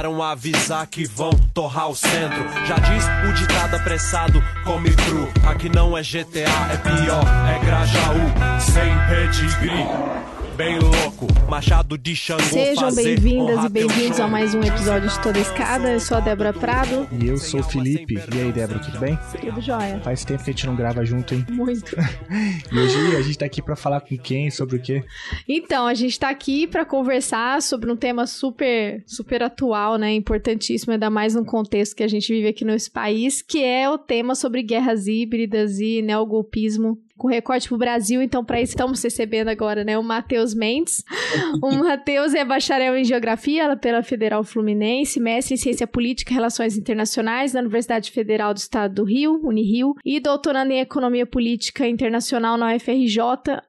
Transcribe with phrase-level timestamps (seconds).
[0.00, 2.42] Mandaram avisar que vão torrar o centro.
[2.66, 5.28] Já diz o ditado apressado, come cru.
[5.46, 12.42] Aqui não é GTA, é pior, é Grajaú, sem pedigree bem louco, machado de Xangô
[12.42, 15.90] Sejam bem-vindas e bem-vindos a mais um episódio de Toda Escada.
[15.90, 17.08] Eu sou a Débora Prado.
[17.18, 18.16] E eu sou o Felipe.
[18.16, 19.18] E aí, Débora, tudo bem?
[19.40, 19.98] Tudo jóia.
[20.00, 21.46] Faz tempo que a gente não grava junto, hein?
[21.48, 21.96] Muito.
[22.70, 25.02] e hoje a gente tá aqui para falar com quem, sobre o quê?
[25.48, 30.12] Então, a gente tá aqui para conversar sobre um tema super, super atual, né?
[30.12, 33.96] Importantíssimo, ainda mais no contexto que a gente vive aqui no país, que é o
[33.96, 39.48] tema sobre guerras híbridas e neogolpismo com recorte pro Brasil, então para isso estamos recebendo
[39.48, 41.04] agora, né, o Matheus Mendes.
[41.62, 46.78] o Matheus é bacharel em Geografia pela Federal Fluminense, mestre em Ciência Política e Relações
[46.78, 52.56] Internacionais da Universidade Federal do Estado do Rio, Unirio, e doutorando em Economia Política Internacional
[52.56, 53.20] na UFRJ,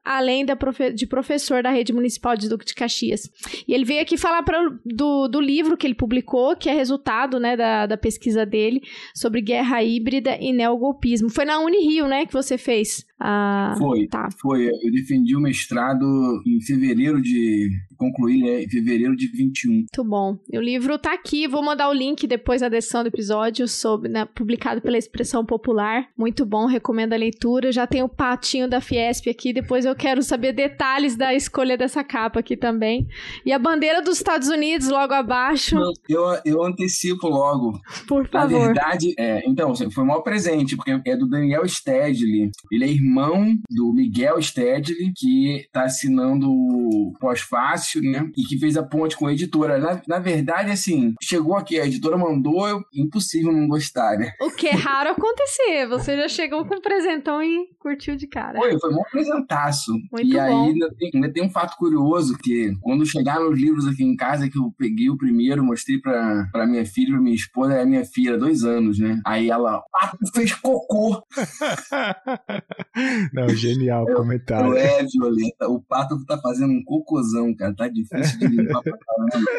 [0.02, 3.30] além profe de professor da Rede Municipal de Duque de Caxias.
[3.68, 7.38] E ele veio aqui falar pra, do, do livro que ele publicou, que é resultado,
[7.38, 8.80] né, da, da pesquisa dele
[9.14, 11.28] sobre guerra híbrida e neogolpismo.
[11.28, 14.28] Foi na Unirio, né, que você fez ah, foi, tá.
[14.40, 14.66] foi.
[14.66, 17.70] Eu defendi o mestrado em fevereiro de.
[18.02, 19.72] Concluí né, em fevereiro de 21.
[19.72, 20.36] Muito bom.
[20.52, 24.24] O livro tá aqui, vou mandar o link depois da descrição do episódio, sobre, né,
[24.24, 26.08] publicado pela Expressão Popular.
[26.18, 27.70] Muito bom, recomendo a leitura.
[27.70, 32.02] Já tem o patinho da Fiesp aqui, depois eu quero saber detalhes da escolha dessa
[32.02, 33.06] capa aqui também.
[33.46, 35.76] E a bandeira dos Estados Unidos logo abaixo.
[36.08, 37.78] Eu, eu antecipo logo.
[38.08, 38.50] Por favor.
[38.50, 42.50] Na verdade, é, então, foi um maior presente, porque é do Daniel Stedley.
[42.72, 48.30] Ele é irmão do Miguel Stedley, que está assinando o pós-fácil, né?
[48.36, 49.78] E que fez a ponte com a editora.
[49.78, 54.32] Na, na verdade, assim, chegou aqui, a editora mandou, eu, impossível não gostar, né?
[54.40, 55.86] O que é raro acontecer.
[55.88, 58.58] Você já chegou com um presentão e curtiu de cara.
[58.58, 59.92] Foi, foi um presentaço.
[59.92, 60.40] Muito e bom.
[60.40, 64.16] aí ainda tem, ainda tem, um fato curioso, que quando chegaram os livros aqui em
[64.16, 67.82] casa, que eu peguei o primeiro, mostrei pra, pra minha filha, pra minha esposa, é
[67.82, 69.20] a minha filha, dois anos, né?
[69.26, 71.22] Aí ela, ah, fez cocô.
[73.32, 74.76] Não, genial o comentário.
[74.76, 77.74] É, Violeta, o pato tá fazendo um cocôzão, cara.
[77.74, 79.50] Tá difícil de limpar pra caramba.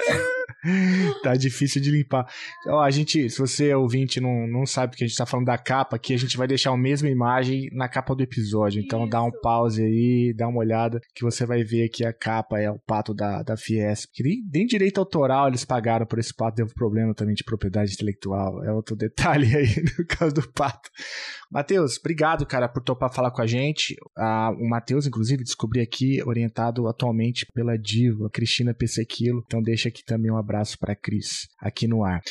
[1.24, 2.28] tá difícil de limpar.
[2.68, 5.48] Ó, a gente, se você é ouvinte não, não sabe que a gente tá falando
[5.48, 8.82] da capa aqui, a gente vai deixar a mesma imagem na capa do episódio.
[8.82, 9.10] Então Isso.
[9.10, 12.70] dá um pause aí, dá uma olhada, que você vai ver que a capa é
[12.70, 14.12] o pato da, da Fiesp.
[14.14, 17.94] Que nem, nem direito autoral eles pagaram por esse pato, teve problema também de propriedade
[17.94, 18.64] intelectual.
[18.64, 19.68] É outro detalhe aí
[19.98, 20.90] no caso do pato.
[21.52, 23.96] Matheus, obrigado, cara, por topar falar com a gente.
[24.18, 29.44] Ah, o Matheus, inclusive, descobri aqui, orientado atualmente pela diva Cristina Pessequilo.
[29.46, 32.22] Então deixa aqui também um abraço para Cris, aqui no ar.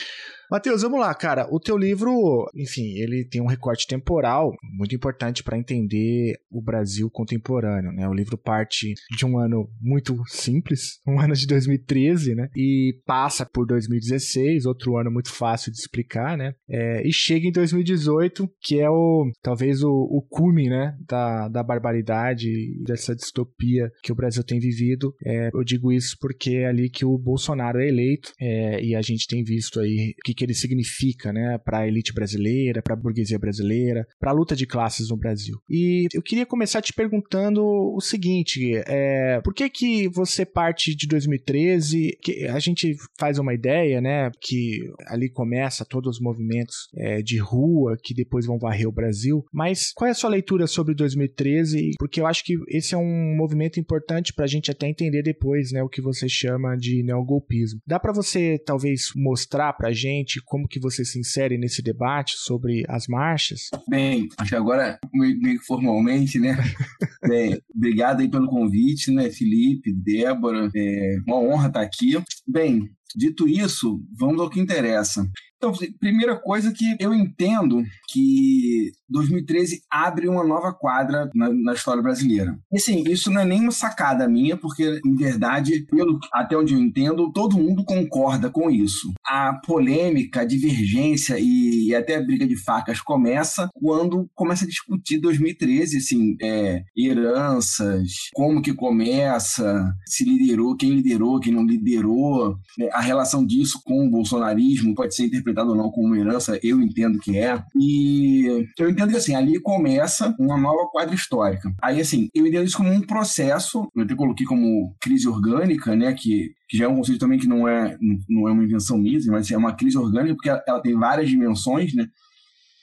[0.53, 1.49] Matheus, vamos lá, cara.
[1.51, 7.09] O teu livro, enfim, ele tem um recorte temporal muito importante para entender o Brasil
[7.11, 8.07] contemporâneo, né?
[8.07, 12.51] O livro parte de um ano muito simples, um ano de 2013, né?
[12.55, 16.55] E passa por 2016, outro ano muito fácil de explicar, né?
[16.69, 20.95] É, e chega em 2018, que é o talvez o, o cume, né?
[21.09, 25.15] Da, da barbaridade dessa distopia que o Brasil tem vivido.
[25.25, 29.01] É, eu digo isso porque é ali que o Bolsonaro é eleito é, e a
[29.01, 32.95] gente tem visto aí o que, que ele significa, né, para a elite brasileira, para
[32.95, 35.57] a burguesia brasileira, para a luta de classes no Brasil.
[35.69, 41.07] E eu queria começar te perguntando o seguinte: é, por que que você parte de
[41.07, 42.19] 2013?
[42.23, 47.39] Que a gente faz uma ideia, né, que ali começa todos os movimentos é, de
[47.39, 49.45] rua que depois vão varrer o Brasil.
[49.53, 51.93] Mas qual é a sua leitura sobre 2013?
[51.99, 55.73] Porque eu acho que esse é um movimento importante para a gente até entender depois,
[55.73, 57.81] né, o que você chama de neogolpismo.
[57.87, 62.34] Dá para você talvez mostrar para gente gente como que você se insere nesse debate
[62.37, 63.69] sobre as marchas?
[63.88, 66.56] Bem, acho que agora, meio, que formalmente, né?
[67.26, 72.12] Bem, obrigado aí pelo convite, né, Felipe, Débora, é uma honra estar aqui.
[72.46, 75.29] Bem, dito isso, vamos ao que interessa.
[75.62, 82.03] Então, primeira coisa que eu entendo que 2013 abre uma nova quadra na, na, história
[82.03, 82.59] brasileira.
[82.73, 86.81] E assim, isso não é nenhuma sacada minha, porque, em verdade, pelo, até onde eu
[86.81, 89.12] entendo, todo mundo concorda com isso.
[89.25, 94.69] A polêmica, a divergência e, e até a briga de facas começa quando começa a
[94.69, 102.56] discutir 2013, assim, é, heranças, como que começa, se liderou, quem liderou, quem não liderou,
[102.81, 106.58] é, a relação disso com o bolsonarismo pode ser interpretada ou não como uma herança,
[106.62, 107.62] eu entendo que é.
[107.76, 111.72] E eu entendo que assim, ali começa uma nova quadra histórica.
[111.82, 116.12] Aí assim, eu entendo isso como um processo, eu até coloquei como crise orgânica, né,
[116.12, 119.20] que que já é um conceito também que não é, não é uma invenção minha,
[119.26, 122.06] mas é uma crise orgânica, porque ela, ela tem várias dimensões, né?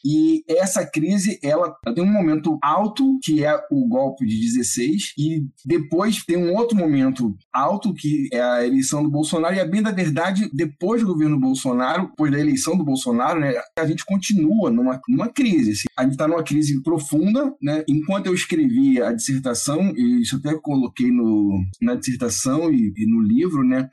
[0.05, 5.45] E essa crise, ela, tem um momento alto, que é o golpe de 16, e
[5.65, 9.81] depois tem um outro momento alto, que é a eleição do Bolsonaro, e a bem
[9.81, 14.69] da verdade, depois do governo Bolsonaro, depois da eleição do Bolsonaro, né, a gente continua
[14.69, 15.71] numa, numa crise.
[15.71, 15.87] Assim.
[15.95, 17.83] A gente está numa crise profunda, né?
[17.87, 23.21] Enquanto eu escrevi a dissertação, e isso até coloquei no, na dissertação e, e no
[23.21, 23.89] livro, né?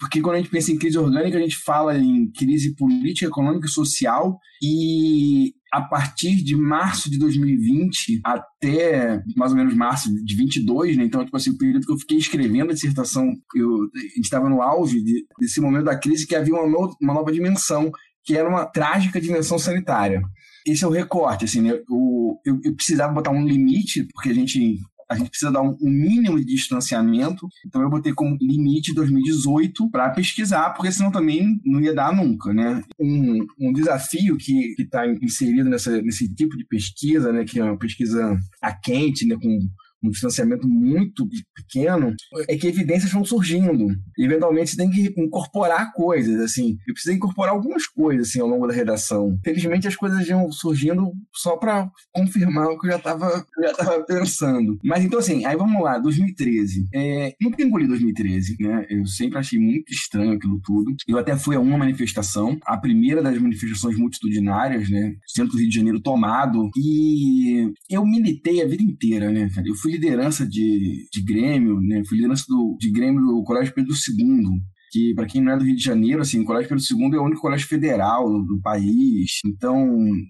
[0.00, 3.66] Porque quando a gente pensa em crise orgânica, a gente fala em crise política, econômica
[3.66, 10.36] e social, e a partir de março de 2020 até mais ou menos março de
[10.36, 11.04] 22, né?
[11.04, 13.24] Então, tipo assim, o período que eu fiquei escrevendo a dissertação,
[13.54, 16.96] eu, a gente estava no auge de, desse momento da crise que havia uma, no,
[17.00, 17.90] uma nova dimensão,
[18.24, 20.22] que era uma trágica dimensão sanitária
[20.66, 21.70] esse é o recorte, assim, né?
[21.70, 24.78] eu, eu, eu, precisava botar um limite, porque a gente
[25.08, 27.48] a gente precisa dar um, um, mínimo de distanciamento.
[27.66, 32.52] Então eu botei como limite 2018 para pesquisar, porque senão também não ia dar nunca,
[32.52, 32.82] né?
[32.98, 37.78] Um, um desafio que está inserido nessa, nesse tipo de pesquisa, né, que é uma
[37.78, 39.58] pesquisa a quente, né, com
[40.02, 42.14] um distanciamento muito pequeno,
[42.48, 43.88] é que evidências vão surgindo.
[44.18, 46.76] Eventualmente, você tem que incorporar coisas, assim.
[46.86, 49.38] Eu precisei incorporar algumas coisas, assim, ao longo da redação.
[49.44, 54.04] Felizmente, as coisas iam surgindo só para confirmar o que eu já estava já tava
[54.04, 54.78] pensando.
[54.84, 56.88] Mas, então, assim, aí vamos lá, 2013.
[56.94, 58.86] É, nunca engoli 2013, né?
[58.88, 60.94] Eu sempre achei muito estranho aquilo tudo.
[61.06, 65.14] Eu até fui a uma manifestação, a primeira das manifestações multitudinárias, né?
[65.26, 66.70] Centro do Rio de Janeiro tomado.
[66.76, 72.02] E eu militei a vida inteira, né, Eu fui fui liderança de, de Grêmio, né?
[72.06, 74.44] Fui liderança do, de Grêmio do Colégio Pedro II,
[74.90, 77.20] que para quem não é do Rio de Janeiro, assim, o Colégio Pedro II é
[77.20, 79.86] o único colégio federal do, do país, então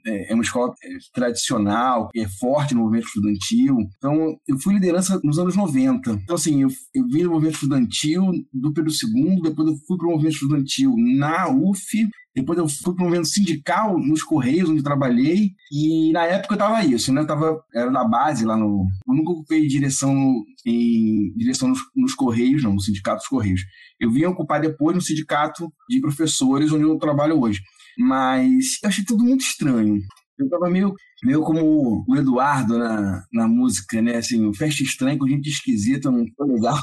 [0.07, 3.77] é, é, uma escola é, tradicional, é forte no movimento estudantil.
[3.97, 6.11] Então eu fui liderança nos anos 90.
[6.11, 10.07] Então assim, eu, eu vim do movimento estudantil do Pedro II, depois eu fui para
[10.07, 12.09] o movimento estudantil na UF
[12.40, 15.52] depois eu fui para um movimento sindical nos Correios, onde trabalhei.
[15.73, 17.23] E na época eu tava isso, né?
[17.23, 18.87] Eu tava, era da base lá no.
[19.08, 23.62] Eu nunca ocupei direção em direção nos, nos, Correios, não, no Sindicato dos Correios.
[23.99, 27.61] Eu vim ocupar depois no Sindicato de Professores, onde eu trabalho hoje.
[27.99, 30.00] Mas eu achei tudo muito estranho.
[30.38, 30.94] Eu tava meio,
[31.25, 34.17] meio como o Eduardo na, na música, né?
[34.17, 36.79] Assim, festa estranha com gente esquisita, não foi legal.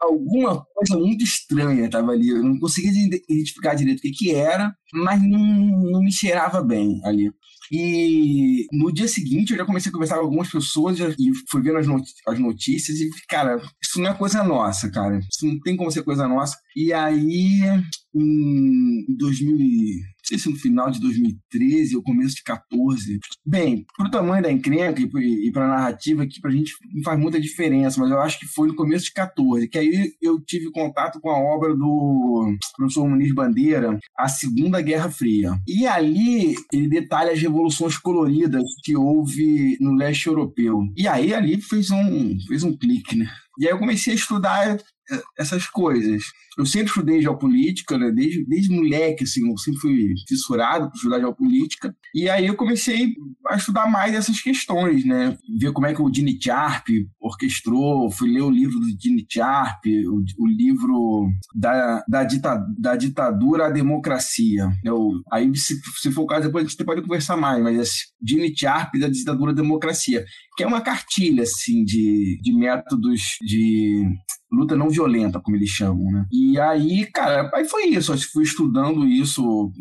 [0.00, 2.28] Alguma coisa muito estranha tava ali.
[2.28, 7.00] Eu não conseguia identificar direito o que, que era, mas não, não me cheirava bem
[7.04, 7.30] ali.
[7.70, 11.78] E no dia seguinte eu já comecei a conversar com algumas pessoas e fui vendo
[11.78, 11.86] as,
[12.26, 15.18] as notícias e, cara, isso não é coisa nossa, cara.
[15.18, 16.56] Isso não tem como ser coisa nossa.
[16.74, 17.60] E aí,
[18.14, 19.56] em 2000
[20.30, 23.18] sei se no final de 2013 ou começo de 14.
[23.44, 28.00] Bem, pro tamanho da encrenca e pra narrativa aqui, pra gente não faz muita diferença,
[28.00, 31.30] mas eu acho que foi no começo de 14, que aí eu tive contato com
[31.30, 35.58] a obra do professor Muniz Bandeira, A Segunda Guerra Fria.
[35.66, 37.59] E ali ele detalha as revoluções
[37.98, 40.82] coloridas que houve no leste europeu.
[40.96, 43.26] E aí ali fez um, fez um clique, né?
[43.58, 44.78] E aí eu comecei a estudar
[45.38, 46.22] essas coisas.
[46.58, 48.10] Eu sempre estudei geopolítica, né?
[48.10, 51.94] desde, desde moleque, assim, eu sempre fui fissurado por estudar geopolítica.
[52.14, 53.14] E aí eu comecei
[53.48, 55.36] a estudar mais essas questões, né?
[55.58, 56.86] Ver como é que o Dini Sharp
[57.20, 62.96] orquestrou, fui ler o livro do Dini Sharp, o, o livro da, da, dita, da
[62.96, 64.68] ditadura à democracia.
[64.84, 68.06] Eu, aí, se, se for o caso, depois a gente pode conversar mais, mas esse
[68.20, 70.24] Dini Sharp da ditadura à democracia,
[70.56, 74.04] que é uma cartilha, assim, de, de métodos de
[74.52, 74.99] luta não violenta,
[75.40, 76.26] como eles chamam, né?
[76.32, 78.12] E aí, cara, aí foi isso.
[78.12, 79.72] Eu fui estudando isso,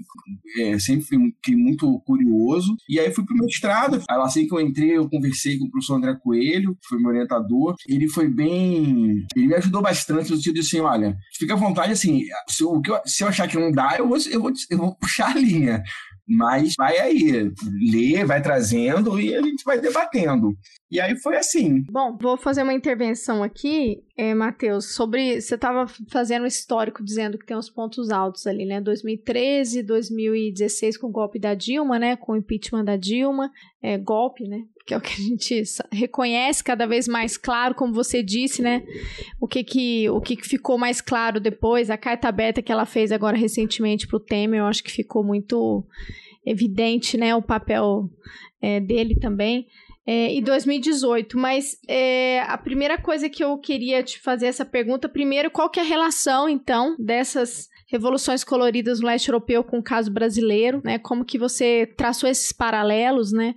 [0.59, 2.75] é, sempre fiquei muito curioso.
[2.87, 4.01] E aí fui pro mestrado.
[4.09, 7.09] Aí, assim que eu entrei, eu conversei com o professor André Coelho, que foi meu
[7.09, 7.75] orientador.
[7.87, 9.25] Ele foi bem.
[9.35, 12.81] Ele me ajudou bastante no sentido de assim: olha, fica à vontade, assim, se eu,
[13.05, 15.83] se eu achar que não dá, eu vou, eu vou, eu vou puxar a linha.
[16.29, 17.51] Mas vai aí,
[17.91, 20.55] lê, vai trazendo e a gente vai debatendo.
[20.91, 21.83] E aí foi assim.
[21.91, 25.41] Bom, vou fazer uma intervenção aqui, é, Matheus, sobre.
[25.41, 28.81] Você estava fazendo um histórico dizendo que tem os pontos altos ali, né?
[28.81, 32.15] 2013, 2016 com o golpe da Dilma, né?
[32.15, 33.51] Com o impeachment da Dilma.
[33.81, 34.63] É, golpe, né?
[34.85, 38.83] Que é o que a gente reconhece cada vez mais claro, como você disse, né?
[39.39, 42.85] O que que, o que, que ficou mais claro depois, a carta aberta que ela
[42.85, 45.85] fez agora recentemente para o Temer, eu acho que ficou muito
[46.45, 48.09] evidente, né, o papel
[48.61, 49.67] é, dele também.
[50.05, 55.07] É, e 2018, mas é, a primeira coisa que eu queria te fazer essa pergunta,
[55.07, 59.83] primeiro, qual que é a relação, então, dessas revoluções coloridas no leste europeu com o
[59.83, 60.99] caso brasileiro, né?
[60.99, 63.55] Como que você traçou esses paralelos, né?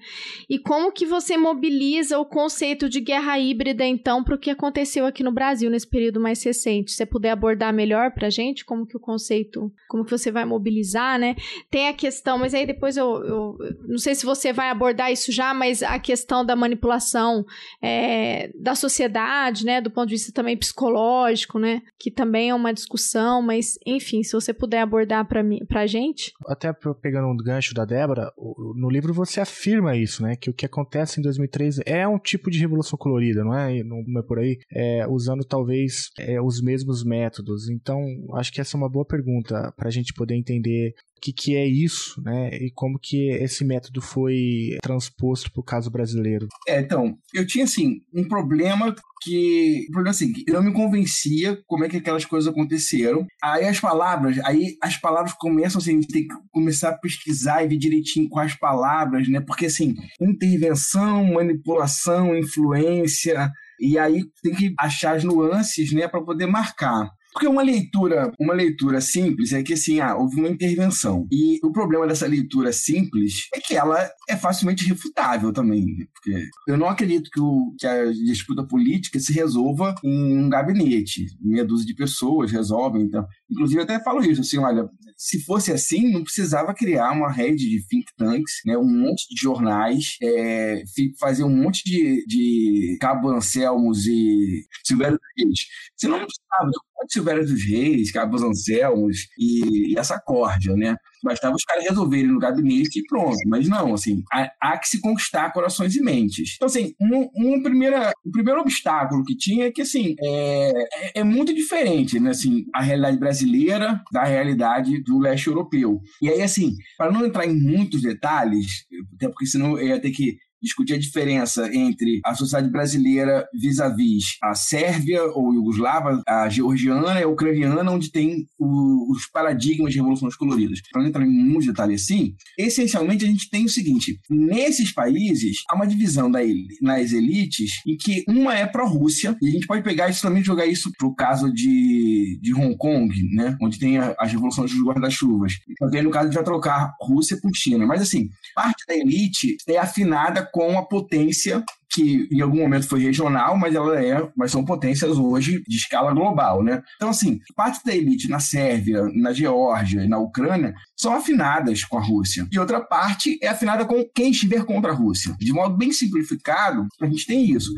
[0.48, 5.04] E como que você mobiliza o conceito de guerra híbrida, então, para o que aconteceu
[5.04, 6.90] aqui no Brasil nesse período mais recente.
[6.90, 10.30] Se você puder abordar melhor para a gente, como que o conceito, como que você
[10.30, 11.36] vai mobilizar, né?
[11.70, 15.30] Tem a questão, mas aí depois eu, eu não sei se você vai abordar isso
[15.30, 17.44] já, mas a questão da manipulação
[17.82, 19.78] é, da sociedade, né?
[19.82, 21.82] Do ponto de vista também psicológico, né?
[21.98, 25.86] Que também é uma discussão, mas enfim, se você puder abordar para mim, para a
[25.86, 26.32] gente.
[26.46, 28.32] Até pegando um gancho da Débora,
[28.76, 30.36] no livro você afirma isso, né?
[30.36, 33.82] Que o que acontece em 2013 é um tipo de revolução colorida, não é?
[33.82, 37.68] Não é por aí, é, usando talvez é, os mesmos métodos.
[37.68, 38.02] Então,
[38.34, 41.64] acho que essa é uma boa pergunta para a gente poder entender que, que é
[41.66, 42.50] isso, né?
[42.56, 46.48] E como que esse método foi transposto para o caso brasileiro.
[46.66, 51.84] É, então, eu tinha assim um problema que, problema assim, eu não me convencia como
[51.84, 53.24] é que aquelas coisas aconteceram.
[53.40, 57.78] Aí as palavras, aí as palavras começam assim, tem que começar a pesquisar e ver
[57.78, 59.40] direitinho as palavras, né?
[59.40, 66.46] Porque assim, intervenção, manipulação, influência, e aí tem que achar as nuances, né, para poder
[66.46, 67.08] marcar.
[67.32, 71.26] Porque uma leitura, uma leitura simples é que assim, ah, houve uma intervenção.
[71.32, 73.98] E o problema dessa leitura simples é que ela
[74.28, 75.86] é facilmente refutável também.
[76.12, 81.26] Porque eu não acredito que, o, que a disputa política se resolva em um gabinete.
[81.40, 83.02] Meia dúzia de pessoas resolvem.
[83.02, 84.88] Então, inclusive, eu até falo isso, assim, olha,
[85.22, 89.40] se fosse assim, não precisava criar uma rede de think tanks, né, um monte de
[89.40, 90.82] jornais, é,
[91.20, 95.60] fazer um monte de, de Cabo Anselmos e Silvério Reis.
[95.96, 96.70] Você não precisava
[97.06, 100.96] de Silvério dos Reis, Cabo Anselmos e, e essa corda, né?
[101.22, 103.38] Bastava os caras resolverem no gabinete e pronto.
[103.46, 106.54] Mas não, assim, há, há que se conquistar corações e mentes.
[106.56, 111.20] Então, assim, um, um primeira, o primeiro obstáculo que tinha é que, assim, é, é,
[111.20, 112.30] é muito diferente, né?
[112.30, 116.00] Assim, a realidade brasileira da realidade do leste europeu.
[116.20, 120.10] E aí, assim, para não entrar em muitos detalhes, até porque senão eu ia ter
[120.10, 127.20] que discutir a diferença entre a sociedade brasileira vis-à-vis a Sérvia ou Iugoslava, a georgiana
[127.20, 130.80] e a ucraniana, onde tem o, os paradigmas de revoluções coloridas.
[130.90, 135.58] Para não entrar em muitos detalhes assim, essencialmente a gente tem o seguinte: nesses países
[135.68, 136.40] há uma divisão da,
[136.80, 140.66] nas elites em que uma é pró-Rússia, e a gente pode pegar isso também jogar
[140.66, 145.54] isso para o caso de, de Hong Kong, né, onde tem as revoluções dos guarda-chuvas.
[145.78, 147.86] Também no caso de trocar Rússia por China.
[147.86, 153.00] Mas assim, parte da elite é afinada com a potência que em algum momento foi
[153.00, 156.82] regional, mas ela é, mas são potências hoje de escala global, né?
[156.96, 161.98] Então assim, parte da elite na Sérvia, na Geórgia e na Ucrânia são afinadas com
[161.98, 162.46] a Rússia.
[162.50, 165.36] E outra parte é afinada com quem estiver contra a Rússia.
[165.38, 167.70] De modo bem simplificado, a gente tem isso.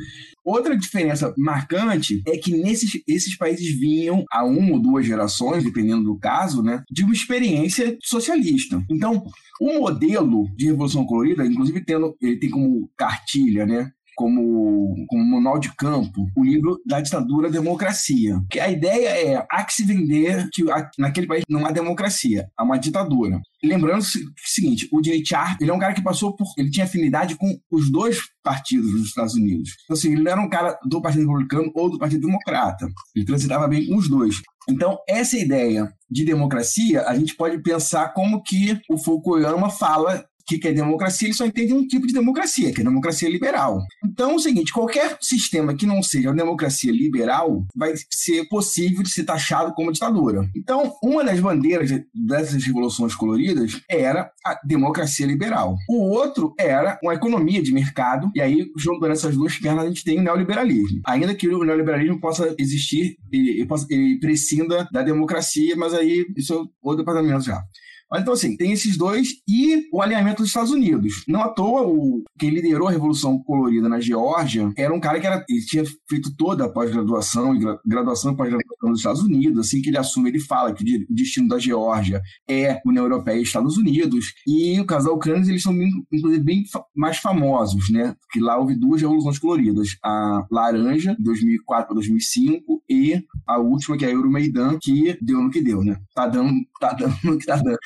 [0.44, 6.04] Outra diferença marcante é que nesses esses países vinham há uma ou duas gerações, dependendo
[6.04, 8.83] do caso, né, de uma experiência socialista.
[8.90, 9.25] Então,
[9.61, 15.59] o modelo de revolução colorida, inclusive tendo, ele tem como cartilha, né, como, como manual
[15.59, 18.40] de campo o livro da ditadura democracia.
[18.50, 20.64] Que a ideia é há que se vender que
[20.99, 23.40] naquele país não há democracia, há uma ditadura.
[23.62, 24.04] Lembrando o
[24.44, 25.23] seguinte, o Jay
[25.61, 29.06] ele é um cara que passou por, ele tinha afinidade com os dois partidos dos
[29.06, 29.71] Estados Unidos.
[29.85, 32.87] Então assim, ele não era um cara do Partido Republicano ou do Partido Democrata.
[33.14, 34.42] Ele transitava bem com os dois.
[34.68, 40.58] Então, essa ideia de democracia, a gente pode pensar como que o Fukuyama fala que,
[40.58, 43.82] que é democracia, ele só entende um tipo de democracia, que é a democracia liberal.
[44.04, 49.02] Então é o seguinte: qualquer sistema que não seja uma democracia liberal vai ser possível
[49.02, 50.48] de ser taxado como ditadura.
[50.56, 55.76] Então, uma das bandeiras dessas revoluções coloridas era a democracia liberal.
[55.88, 60.04] O outro era uma economia de mercado, e aí, juntando essas duas pernas, a gente
[60.04, 61.00] tem o neoliberalismo.
[61.06, 66.56] Ainda que o neoliberalismo possa existir, ele, ele prescinda da democracia, mas aí isso é
[66.82, 67.62] outro departamento já.
[68.14, 71.25] Mas então, assim, tem esses dois e o alinhamento dos Estados Unidos.
[71.26, 75.26] Não à toa, o, quem liderou a Revolução Colorida na Geórgia era um cara que
[75.26, 79.66] era, ele tinha feito toda a pós-graduação graduação e pós-graduação nos Estados Unidos.
[79.66, 83.42] Assim que ele assume, ele fala que o destino da Geórgia é União Europeia e
[83.42, 84.33] Estados Unidos.
[84.47, 85.75] E o caso da Ucrânia, eles são,
[86.12, 86.62] inclusive, bem
[86.94, 88.14] mais famosos, né?
[88.21, 89.97] Porque lá houve duas revoluções coloridas.
[90.04, 95.50] A laranja, 2004 para 2005, e a última, que é a Euromaidan, que deu no
[95.50, 95.99] que deu, né?
[96.14, 96.54] Tá dando,
[96.88, 97.78] tá dando no que tá dando.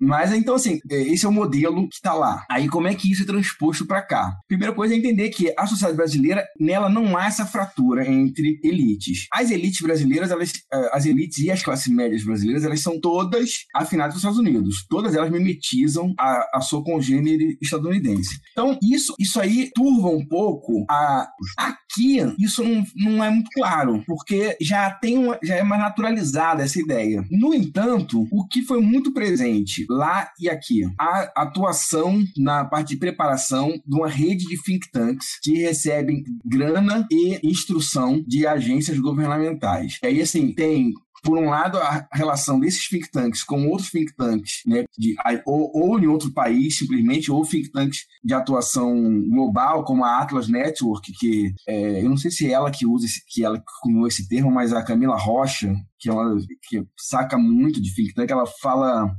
[0.00, 2.44] Mas então, assim, é, esse é o modelo que está lá.
[2.50, 4.38] Aí, como é que isso é transposto para cá?
[4.48, 9.26] Primeira coisa é entender que a sociedade brasileira, nela não há essa fratura entre elites.
[9.32, 13.66] As elites brasileiras, elas, é, as elites e as classes médias brasileiras, elas são todas
[13.74, 14.86] afinadas com os Estados Unidos.
[14.88, 18.40] Todas elas mimetizam a, a sua congênere estadunidense.
[18.52, 21.28] Então, isso, isso aí turva um pouco a.
[21.58, 26.62] Aqui, isso não, não é muito claro, porque já tem uma, já é mais naturalizada
[26.62, 27.24] essa ideia.
[27.30, 32.96] No entanto, o que foi muito presente lá e aqui, a atuação na parte de
[32.96, 39.98] preparação de uma rede de think tanks que recebem grana e instrução de agências governamentais.
[40.02, 40.92] E aí, assim, tem
[41.22, 45.70] por um lado, a relação desses think tanks com outros think tanks, né, de, ou,
[45.74, 48.94] ou em outro país, simplesmente, ou think tanks de atuação
[49.28, 53.06] global, como a Atlas Network, que é, eu não sei se é ela que usa,
[53.06, 56.36] esse, que ela cunhou esse termo, mas a Camila Rocha, que ela
[56.68, 59.10] que saca muito de think tank, ela fala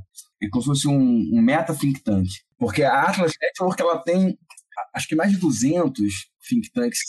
[0.42, 2.28] é como se fosse um, um meta think tank.
[2.58, 4.38] Porque a Atlas Network ela tem
[4.94, 7.00] acho que mais de 200 think tanks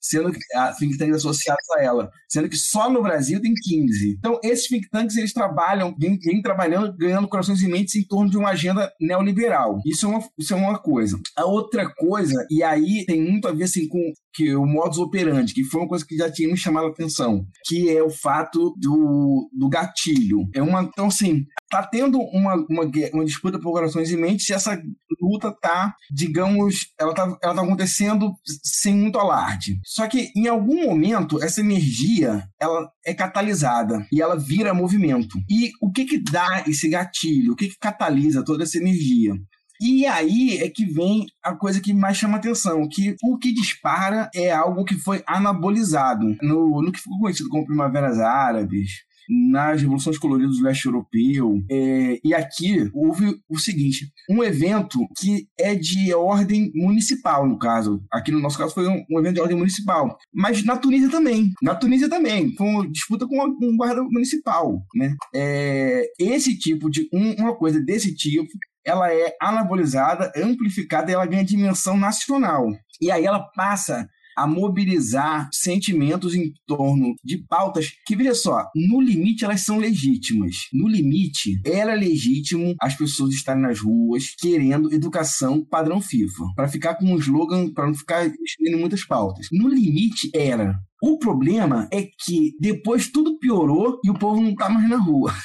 [0.00, 4.16] sendo que a think tanks associados a ela, sendo que só no Brasil tem 15.
[4.18, 8.30] Então, esses think tanks, eles trabalham, vêm, vêm trabalhando, ganhando corações e mentes em torno
[8.30, 9.80] de uma agenda neoliberal.
[9.86, 11.18] Isso é, uma, isso é uma coisa.
[11.36, 15.54] A outra coisa, e aí tem muito a ver assim, com que o modus operandi,
[15.54, 18.74] que foi uma coisa que já tinha me chamado a atenção, que é o fato
[18.76, 20.48] do, do gatilho.
[20.52, 24.52] É uma, então, assim, tá tendo uma, uma, uma disputa por corações e mentes e
[24.52, 24.80] essa
[25.20, 29.63] luta tá, digamos, ela tá, ela tá acontecendo sem muito alarde.
[29.84, 35.38] Só que em algum momento essa energia ela é catalisada e ela vira movimento.
[35.48, 37.52] E o que que dá esse gatilho?
[37.52, 39.34] O que que catalisa toda essa energia?
[39.80, 44.30] E aí é que vem a coisa que mais chama atenção, que o que dispara
[44.34, 50.18] é algo que foi anabolizado no, no que ficou conhecido como Primaveras Árabes, nas revoluções
[50.18, 51.62] coloridas do leste europeu.
[51.70, 58.02] É, e aqui houve o seguinte: um evento que é de ordem municipal, no caso.
[58.12, 60.16] Aqui no nosso caso foi um, um evento de ordem municipal.
[60.32, 61.52] Mas na Tunísia também.
[61.62, 62.54] Na Tunísia também.
[62.56, 64.82] Foi uma disputa com um guarda municipal.
[64.94, 65.14] Né?
[65.34, 67.08] É, esse tipo de.
[67.12, 68.48] Um, uma coisa desse tipo
[68.84, 72.70] ela é anabolizada, amplificada e ela ganha dimensão nacional.
[73.00, 79.00] E aí ela passa a mobilizar sentimentos em torno de pautas que, veja só, no
[79.00, 80.68] limite elas são legítimas.
[80.72, 86.94] No limite, era legítimo as pessoas estarem nas ruas querendo educação padrão FIFA, para ficar
[86.94, 89.46] com um slogan, para não ficar escrevendo muitas pautas.
[89.52, 90.78] No limite, era.
[91.02, 95.32] O problema é que depois tudo piorou e o povo não tá mais na rua.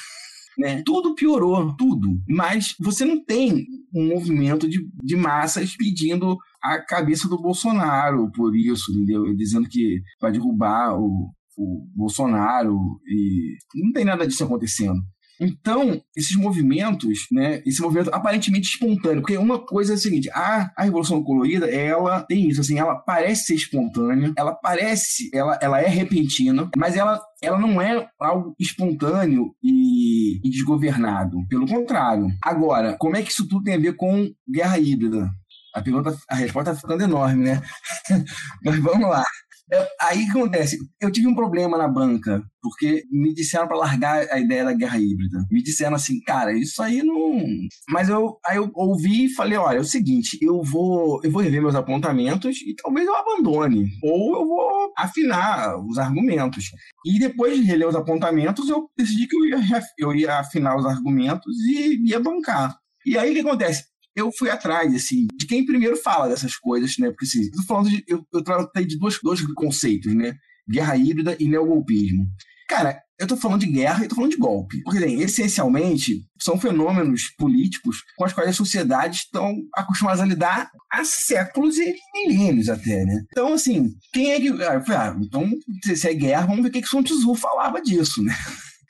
[0.58, 0.82] Né?
[0.84, 2.20] Tudo piorou, tudo.
[2.28, 8.54] Mas você não tem um movimento de, de massas pedindo a cabeça do Bolsonaro por
[8.54, 9.34] isso, entendeu?
[9.34, 15.00] Dizendo que vai derrubar o, o Bolsonaro e não tem nada disso acontecendo.
[15.40, 20.70] Então, esses movimentos, né, esse movimento aparentemente espontâneo, porque uma coisa é a seguinte, a,
[20.76, 25.80] a Revolução Colorida, ela tem isso, assim, ela parece ser espontânea, ela parece, ela, ela
[25.80, 32.26] é repentina, mas ela, ela não é algo espontâneo e, e desgovernado, pelo contrário.
[32.44, 35.30] Agora, como é que isso tudo tem a ver com guerra híbrida?
[35.74, 37.62] A pergunta, a resposta está ficando enorme, né?
[38.64, 39.24] Mas vamos lá.
[39.72, 40.78] É, aí que acontece?
[41.00, 44.98] Eu tive um problema na banca, porque me disseram para largar a ideia da guerra
[44.98, 45.46] híbrida.
[45.50, 47.40] Me disseram assim, cara, isso aí não.
[47.88, 51.40] Mas eu aí eu ouvi e falei, olha, é o seguinte, eu vou eu vou
[51.40, 56.64] rever meus apontamentos e talvez eu abandone, ou eu vou afinar os argumentos.
[57.06, 60.84] E depois de reler os apontamentos, eu decidi que eu ia, eu ia afinar os
[60.84, 62.76] argumentos e ia bancar.
[63.06, 63.84] E aí o que acontece?
[64.16, 67.10] Eu fui atrás, assim, de quem primeiro fala dessas coisas, né?
[67.10, 70.34] Porque, assim, eu falando de, eu, eu tratei de dois, dois conceitos, né?
[70.68, 72.26] Guerra híbrida e neogolpismo.
[72.68, 74.80] Cara, eu tô falando de guerra e tô falando de golpe.
[74.82, 80.70] Porque, bem, essencialmente, são fenômenos políticos com os quais as sociedades estão acostumadas a lidar
[80.90, 83.24] há séculos e milênios até, né?
[83.32, 84.48] Então, assim, quem é que...
[84.62, 85.50] Ah, ah, então,
[85.82, 88.34] se é guerra, vamos ver o que, que Sun Tzu falava disso, né?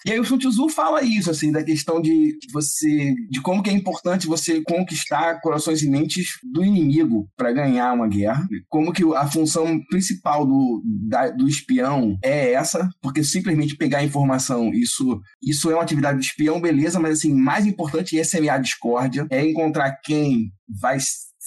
[0.07, 3.71] E aí o Sun Tzu fala isso, assim, da questão de você, de como que
[3.71, 8.47] é importante você conquistar corações e mentes do inimigo para ganhar uma guerra.
[8.69, 14.73] Como que a função principal do, da, do espião é essa, porque simplesmente pegar informação,
[14.73, 19.27] isso, isso é uma atividade de espião, beleza, mas assim, mais importante é semear discórdia,
[19.31, 20.99] é encontrar quem vai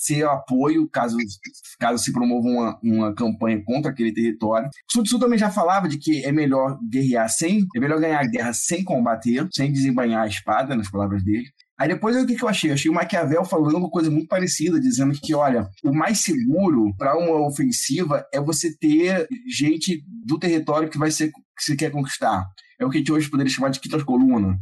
[0.03, 1.17] ser apoio caso,
[1.79, 4.69] caso se promova uma, uma campanha contra aquele território.
[4.91, 8.27] Sun Tzu também já falava de que é melhor guerrear sem, é melhor ganhar a
[8.27, 11.45] guerra sem combater, sem desembanhar a espada, nas palavras dele.
[11.79, 12.69] Aí depois o que, que eu achei?
[12.69, 16.95] Eu achei o Maquiavel falando uma coisa muito parecida, dizendo que, olha, o mais seguro
[16.97, 21.91] para uma ofensiva é você ter gente do território que vai ser que você quer
[21.91, 22.45] conquistar.
[22.79, 24.57] É o que a gente hoje poderia chamar de quinta coluna.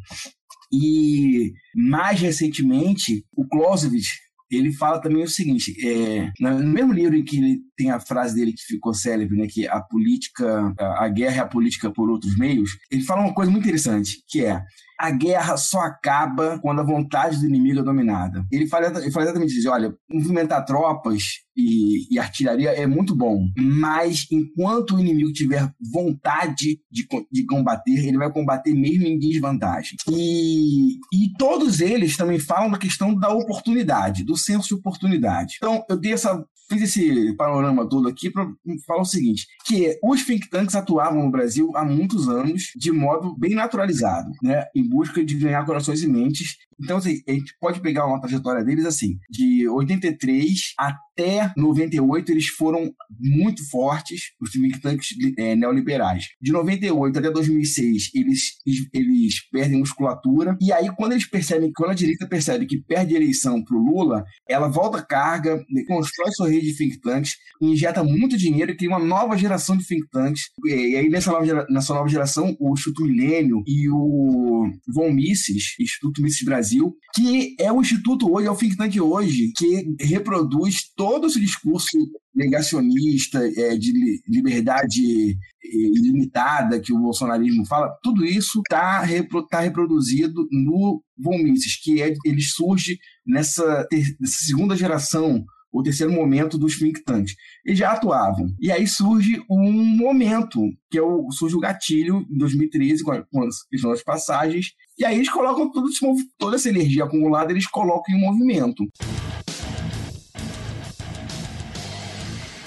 [0.71, 4.07] E mais recentemente, o Clausewitz
[4.51, 8.35] ele fala também o seguinte: é, no mesmo livro em que ele tem a frase
[8.35, 12.37] dele que ficou célebre, né, que a política, a guerra é a política por outros
[12.37, 14.61] meios, ele fala uma coisa muito interessante, que é
[15.01, 18.45] a guerra só acaba quando a vontade do inimigo é dominada.
[18.51, 21.23] Ele fala, ele fala exatamente isso: olha, movimentar tropas
[21.57, 28.05] e, e, artilharia é muito bom, mas enquanto o inimigo tiver vontade de, de combater,
[28.07, 29.97] ele vai combater mesmo em desvantagem.
[30.09, 35.55] E, e todos eles também falam da questão da oportunidade, do senso de oportunidade.
[35.57, 38.47] Então, eu dei essa fiz esse panorama todo aqui para
[38.87, 43.35] falar o seguinte, que os think tanks atuavam no Brasil há muitos anos de modo
[43.37, 47.79] bem naturalizado, né, em busca de ganhar corações e mentes então, assim, a gente pode
[47.79, 54.79] pegar uma trajetória deles assim, de 83 até 98, eles foram muito fortes, os think
[54.81, 56.29] tanks é, neoliberais.
[56.41, 58.53] De 98 até 2006, eles,
[58.93, 63.17] eles perdem musculatura, e aí quando eles percebem, quando a direita percebe que perde a
[63.17, 68.71] eleição pro Lula, ela volta carga, constrói sua rede de think tanks, injeta muito dinheiro
[68.71, 70.43] e cria uma nova geração de think tanks.
[70.65, 76.21] E aí nessa nova, nessa nova geração, o Instituto Milênio e o Von Mises, Instituto
[76.21, 81.27] Mises Brasil, que é o instituto hoje, é o think tank hoje, que reproduz todo
[81.27, 81.97] esse discurso
[82.33, 83.91] negacionista, é, de
[84.27, 91.37] liberdade é, ilimitada que o bolsonarismo fala, tudo isso está repro, tá reproduzido no Von
[91.43, 97.35] Mises, que é, ele surge nessa, nessa segunda geração o terceiro momento dos think tanks.
[97.65, 98.47] Eles já atuavam.
[98.59, 104.03] E aí surge um momento, que é o, surge o gatilho, em 2013, com, as
[104.03, 105.89] passagens, e aí eles colocam tudo,
[106.37, 108.83] toda essa energia acumulada, eles colocam em movimento.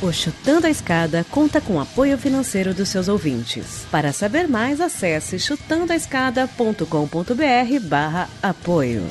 [0.02, 3.86] O Chutando a Escada conta com apoio financeiro dos seus ouvintes.
[3.90, 9.08] Para saber mais, acesse chutandoaescada.com.br barra apoio.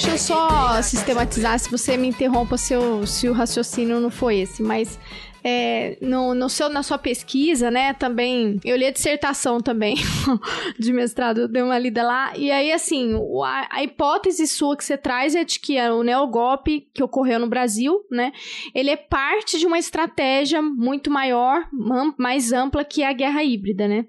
[0.00, 4.38] Deixa eu só sistematizar, se você me interrompa se, eu, se o raciocínio não foi
[4.38, 4.98] esse, mas
[5.44, 9.96] é, no, no seu, na sua pesquisa, né, também, eu li a dissertação também
[10.78, 14.96] de mestrado, dei uma lida lá, e aí, assim, a, a, hipótese sua que você
[14.96, 18.32] traz é de que o neogolpe que ocorreu no Brasil, né,
[18.74, 21.68] ele é parte de uma estratégia muito maior,
[22.16, 24.06] mais ampla que a guerra híbrida, né,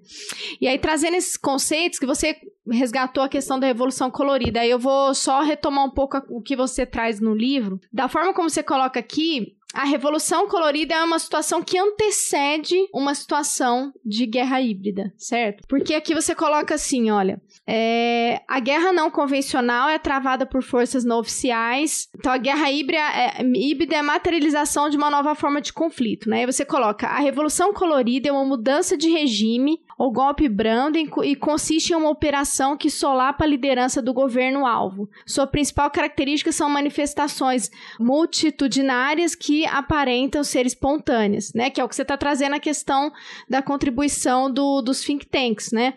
[0.62, 2.38] e aí trazendo esses conceitos que você
[2.72, 6.56] resgatou a questão da revolução colorida, aí eu vou só retomar um pouco o que
[6.56, 11.18] você traz no livro, da forma como você coloca aqui, a Revolução Colorida é uma
[11.18, 15.64] situação que antecede uma situação de guerra híbrida, certo?
[15.68, 21.06] Porque aqui você coloca assim, olha, é, a guerra não convencional é travada por forças
[21.06, 25.62] não oficiais, então a guerra híbrida é, híbrida é a materialização de uma nova forma
[25.62, 26.44] de conflito, né?
[26.44, 31.36] E você coloca, a Revolução Colorida é uma mudança de regime ou golpe brando e
[31.36, 35.10] consiste em uma operação que solapa a liderança do governo-alvo.
[35.26, 41.70] Sua principal característica são manifestações multitudinárias que aparentam ser espontâneas, né?
[41.70, 43.12] Que é o que você está trazendo a questão
[43.50, 45.94] da contribuição do, dos think tanks, né?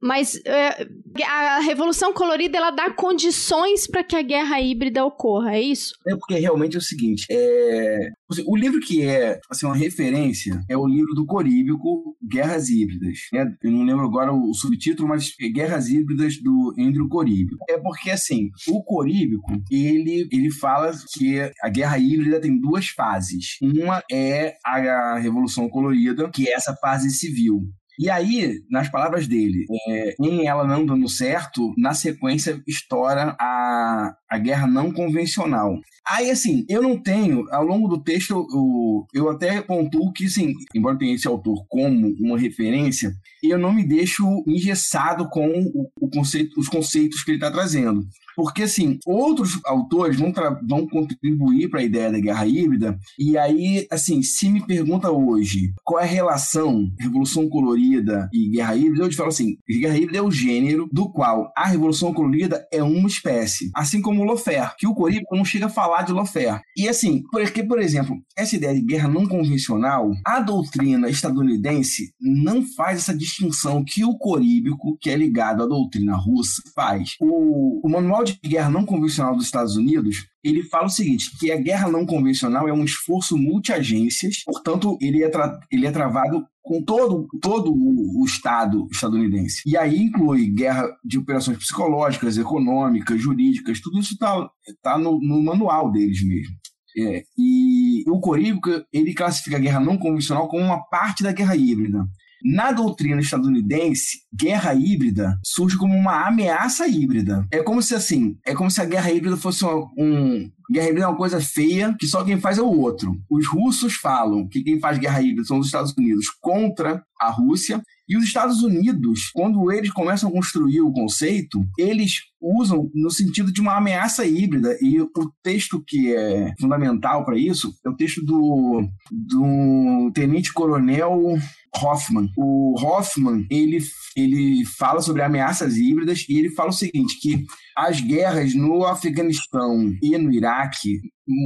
[0.00, 0.86] Mas é,
[1.26, 5.94] a Revolução Colorida ela dá condições para que a guerra híbrida ocorra, é isso?
[6.06, 8.10] É porque realmente é o seguinte: é...
[8.46, 13.18] o livro que é assim, uma referência é o livro do Coríbico, Guerras Híbridas.
[13.32, 13.44] Né?
[13.62, 17.64] Eu não lembro agora o subtítulo, mas é Guerras Híbridas do Andrew Coríbico.
[17.68, 23.56] É porque assim, o Coríbico ele, ele fala que a guerra híbrida tem duas fases.
[23.62, 27.62] Uma é a Revolução Colorida, que é essa fase civil.
[27.98, 34.14] E aí, nas palavras dele, é, em ela não dando certo, na sequência estoura a,
[34.28, 35.78] a guerra não convencional.
[36.06, 40.52] Aí, assim, eu não tenho, ao longo do texto, eu, eu até pontuo que, assim,
[40.74, 46.10] embora tenha esse autor como uma referência, eu não me deixo engessado com o, o
[46.10, 48.04] conceito, os conceitos que ele está trazendo.
[48.36, 50.32] Porque, assim, outros autores vão,
[50.68, 55.72] vão contribuir para a ideia da guerra híbrida, e aí, assim, se me pergunta hoje
[55.84, 60.18] qual é a relação Revolução Colorida e Guerra Híbrida, eu te falo assim: Guerra Híbrida
[60.18, 64.74] é o gênero do qual a Revolução Colorida é uma espécie, assim como o Lofer,
[64.76, 66.60] que o Coríbico não chega a falar de Lofer.
[66.76, 72.62] E assim, porque, por exemplo, essa ideia de guerra não convencional, a doutrina estadunidense não
[72.62, 77.16] faz essa distinção que o Coríbico, que é ligado à doutrina russa, faz.
[77.20, 81.50] O, o Manual de Guerra Não Convencional dos Estados Unidos ele fala o seguinte, que
[81.50, 85.30] a guerra não convencional é um esforço multiagências, portanto, ele é,
[85.72, 89.62] ele é travado com todo, todo o, Estado estadunidense.
[89.66, 94.48] E aí inclui guerra de operações psicológicas, econômicas, jurídicas, tudo isso está
[94.82, 96.54] tá no, no manual deles mesmo.
[96.96, 101.56] É, e o Coríbico, ele classifica a guerra não convencional como uma parte da guerra
[101.56, 102.04] híbrida.
[102.44, 107.46] Na doutrina estadunidense, guerra híbrida surge como uma ameaça híbrida.
[107.50, 111.04] É como se assim, é como se a guerra híbrida fosse um, um Guerra híbrida
[111.04, 113.14] é uma coisa feia que só quem faz é o outro.
[113.30, 117.82] Os russos falam que quem faz guerra híbrida são os Estados Unidos contra a Rússia.
[118.08, 123.50] E os Estados Unidos, quando eles começam a construir o conceito, eles usam no sentido
[123.50, 124.76] de uma ameaça híbrida.
[124.80, 125.10] E o
[125.42, 131.38] texto que é fundamental para isso é o texto do, do tenente-coronel
[131.82, 132.28] Hoffman.
[132.36, 133.78] O Hoffman, ele,
[134.16, 137.44] ele fala sobre ameaças híbridas e ele fala o seguinte, que
[137.76, 141.00] as guerras no Afeganistão e no Iraque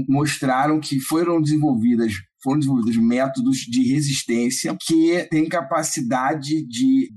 [0.08, 7.10] mostraram que foram desenvolvidas foram desenvolvidos métodos de resistência que têm capacidade de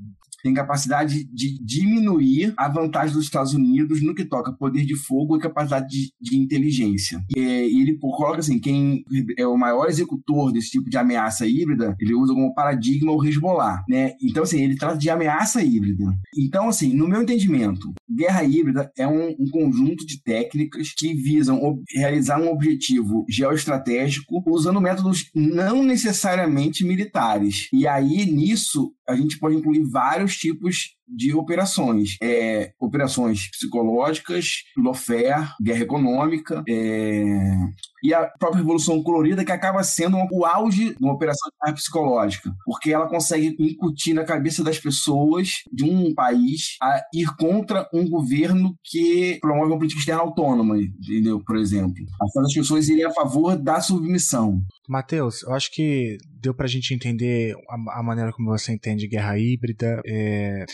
[0.43, 5.35] tem capacidade de diminuir a vantagem dos Estados Unidos no que toca poder de fogo
[5.35, 7.23] e capacidade de, de inteligência.
[7.35, 7.39] E,
[7.81, 9.03] ele coloca assim, quem
[9.37, 13.83] é o maior executor desse tipo de ameaça híbrida, ele usa como paradigma o Hezbollah,
[13.87, 14.13] né?
[14.21, 16.05] Então, assim, ele trata de ameaça híbrida.
[16.37, 21.59] Então, assim, no meu entendimento, guerra híbrida é um, um conjunto de técnicas que visam
[21.95, 27.67] realizar um objetivo geoestratégico usando métodos não necessariamente militares.
[27.73, 32.17] E aí, nisso, a gente pode incluir vários tipos de operações.
[32.21, 37.55] É, operações psicológicas, lawfare, guerra econômica, é,
[38.03, 42.91] e a própria Revolução Colorida, que acaba sendo o auge de uma operação psicológica, porque
[42.91, 48.75] ela consegue incutir na cabeça das pessoas de um país a ir contra um governo
[48.83, 51.43] que promove uma política externa autônoma, entendeu?
[51.45, 52.03] Por exemplo.
[52.21, 54.59] A as pessoas irem a favor da submissão.
[54.89, 59.37] Matheus, eu acho que deu pra gente entender a, a maneira como você entende guerra
[59.37, 60.01] híbrida.
[60.05, 60.65] É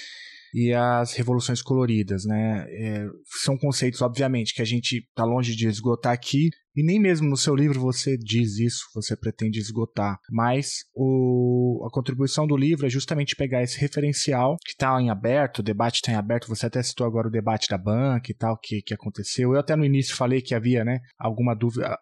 [0.58, 2.65] e as revoluções coloridas, né?
[2.70, 7.28] É, são conceitos, obviamente, que a gente está longe de esgotar aqui, e nem mesmo
[7.28, 10.20] no seu livro você diz isso, você pretende esgotar.
[10.30, 15.60] Mas o, a contribuição do livro é justamente pegar esse referencial que está em aberto,
[15.60, 16.48] o debate está em aberto.
[16.48, 19.54] Você até citou agora o debate da banca e tal, que, que aconteceu.
[19.54, 21.98] Eu até no início falei que havia né, alguma dúvida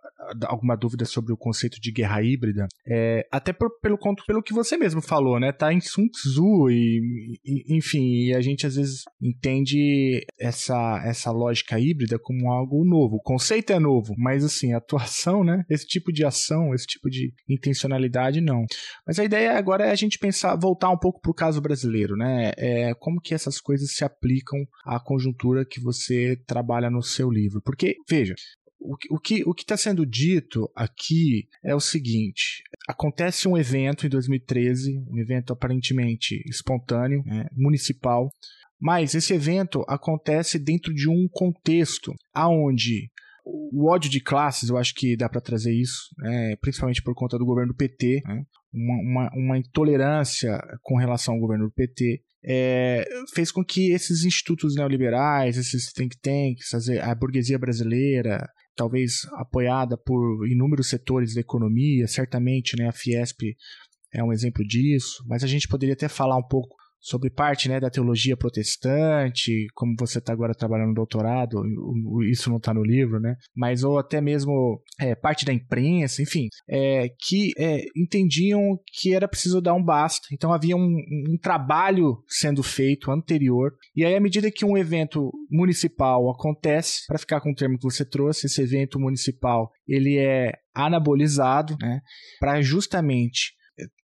[0.48, 4.78] alguma dúvida sobre o conceito de guerra híbrida, é, até por, pelo, pelo que você
[4.78, 5.52] mesmo falou, né?
[5.52, 11.32] Tá em Sun Tzu e, e, enfim, e a gente às vezes entende essa, essa
[11.32, 13.18] lógica híbrida como algo novo.
[13.18, 15.64] O conceito é novo, mas assim, assim, atuação, né?
[15.70, 18.66] Esse tipo de ação, esse tipo de intencionalidade, não.
[19.06, 22.16] Mas a ideia agora é a gente pensar, voltar um pouco para o caso brasileiro,
[22.16, 22.52] né?
[22.58, 27.62] É, como que essas coisas se aplicam à conjuntura que você trabalha no seu livro.
[27.62, 28.36] Porque, veja,
[28.80, 35.04] o que o está sendo dito aqui é o seguinte: acontece um evento em 2013,
[35.10, 38.30] um evento aparentemente espontâneo, né, municipal,
[38.80, 43.10] mas esse evento acontece dentro de um contexto aonde
[43.46, 47.38] o ódio de classes, eu acho que dá para trazer isso, né, principalmente por conta
[47.38, 52.24] do governo do PT, né, uma, uma, uma, intolerância com relação ao governo do PT,
[52.44, 59.96] é, fez com que esses institutos neoliberais, esses think tanks, a burguesia brasileira, talvez apoiada
[59.96, 63.56] por inúmeros setores da economia, certamente né, a Fiesp
[64.12, 66.76] é um exemplo disso, mas a gente poderia até falar um pouco
[67.06, 71.62] sobre parte né, da teologia protestante, como você está agora trabalhando no doutorado,
[72.28, 73.36] isso não está no livro, né?
[73.56, 79.28] Mas ou até mesmo é, parte da imprensa, enfim, é, que é, entendiam que era
[79.28, 80.28] preciso dar um basta.
[80.34, 80.98] Então havia um,
[81.30, 83.72] um trabalho sendo feito anterior.
[83.96, 87.84] E aí, à medida que um evento municipal acontece, para ficar com o termo que
[87.84, 92.02] você trouxe, esse evento municipal ele é anabolizado, né?
[92.40, 93.54] Para justamente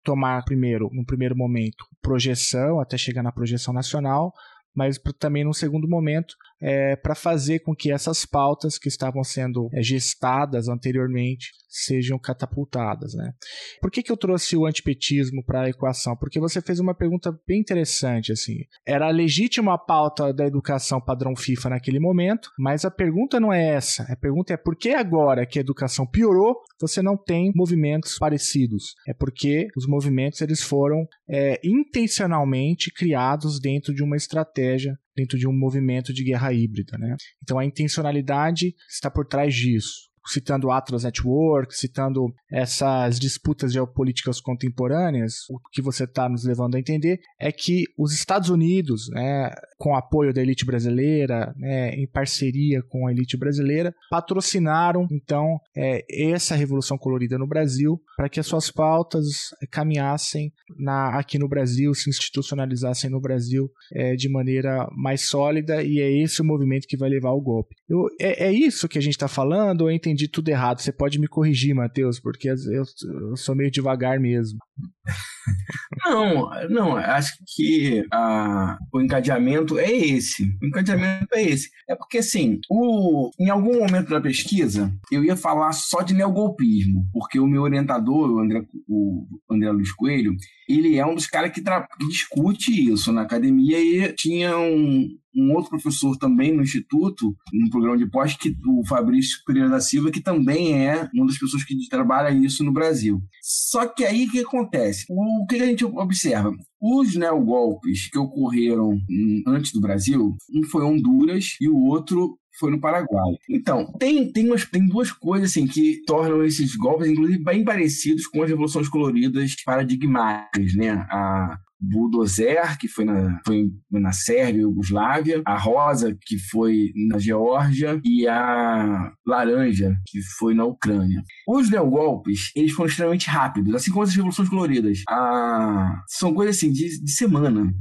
[0.03, 4.33] tomar primeiro, no primeiro momento, projeção, até chegar na projeção nacional,
[4.75, 9.68] mas também no segundo momento é, para fazer com que essas pautas que estavam sendo
[9.73, 13.14] é, gestadas anteriormente sejam catapultadas.
[13.14, 13.33] Né?
[13.81, 16.16] Por que, que eu trouxe o antipetismo para a equação?
[16.16, 18.33] Porque você fez uma pergunta bem interessante.
[18.33, 18.57] assim.
[18.87, 23.68] Era legítima a pauta da educação padrão FIFA naquele momento, mas a pergunta não é
[23.75, 24.05] essa.
[24.05, 28.94] A pergunta é por que agora que a educação piorou, você não tem movimentos parecidos?
[29.07, 35.49] É porque os movimentos eles foram é, intencionalmente criados dentro de uma estratégia dentro de
[35.49, 36.97] um movimento de guerra híbrida.
[36.97, 37.17] Né?
[37.43, 45.49] Então a intencionalidade está por trás disso citando Atlas Network, citando essas disputas geopolíticas contemporâneas,
[45.51, 49.97] o que você está nos levando a entender é que os Estados Unidos, né, com
[49.97, 56.55] apoio da elite brasileira, né, em parceria com a elite brasileira, patrocinaram então é, essa
[56.55, 62.11] revolução colorida no Brasil para que as suas pautas caminhassem na, aqui no Brasil, se
[62.11, 67.09] institucionalizassem no Brasil é, de maneira mais sólida e é esse o movimento que vai
[67.09, 67.75] levar ao golpe.
[67.88, 70.81] Eu, é, é isso que a gente está falando eu entendi entendi tudo errado.
[70.81, 74.59] Você pode me corrigir, Matheus, porque eu, eu sou meio devagar mesmo.
[76.05, 80.45] Não, não, acho que a, o encadeamento é esse.
[80.62, 81.71] O encadeamento é esse.
[81.88, 87.07] É porque, assim, o, em algum momento da pesquisa, eu ia falar só de neogolpismo,
[87.12, 90.35] porque o meu orientador, o André, o André Luiz Coelho,
[90.69, 95.55] ele é um dos caras que, que discute isso na academia e tinha um, um
[95.55, 100.11] outro professor também no Instituto, no programa de pós, que o Fabrício Pereira da Silva,
[100.11, 103.23] que também é uma das pessoas que trabalha isso no Brasil.
[103.43, 104.68] Só que aí o que acontece?
[105.11, 106.53] O que a gente observa?
[106.81, 108.99] Os neogolpes que ocorreram
[109.47, 113.35] antes do Brasil, um foi Honduras e o outro foi no Paraguai.
[113.49, 118.27] Então, tem, tem, umas, tem duas coisas assim, que tornam esses golpes, inclusive, bem parecidos
[118.27, 120.91] com as revoluções coloridas paradigmáticas, né?
[121.11, 127.19] A, Bulldozer, que foi na, foi na Sérvia e Yugoslávia, a Rosa, que foi na
[127.19, 131.23] Geórgia, e a Laranja, que foi na Ucrânia.
[131.47, 135.03] Os neogolpes, eles foram extremamente rápidos, assim como as revoluções coloridas.
[135.09, 136.03] A...
[136.09, 137.73] São coisas assim, de, de semana.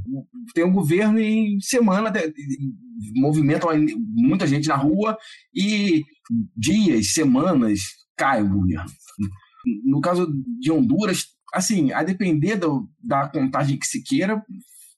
[0.54, 2.12] Tem um governo e em semana
[3.16, 3.70] movimentam
[4.14, 5.16] muita gente na rua
[5.54, 6.02] e
[6.56, 7.80] dias, semanas,
[8.16, 8.90] cai o governo.
[9.84, 10.26] No caso
[10.58, 14.44] de Honduras, assim, a depender do, da contagem que se queira,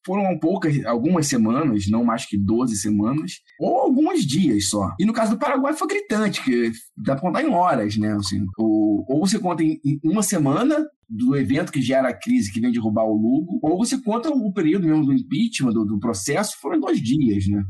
[0.05, 4.95] foram poucas, algumas semanas, não mais que 12 semanas, ou alguns dias só.
[4.99, 8.13] E no caso do Paraguai foi gritante, que dá pra contar em horas, né?
[8.15, 12.61] Assim, ou, ou você conta em, uma semana do evento que gera a crise que
[12.61, 16.57] vem derrubar o Lugo, ou você conta o período mesmo do impeachment, do, do processo,
[16.61, 17.65] foram dois dias, né?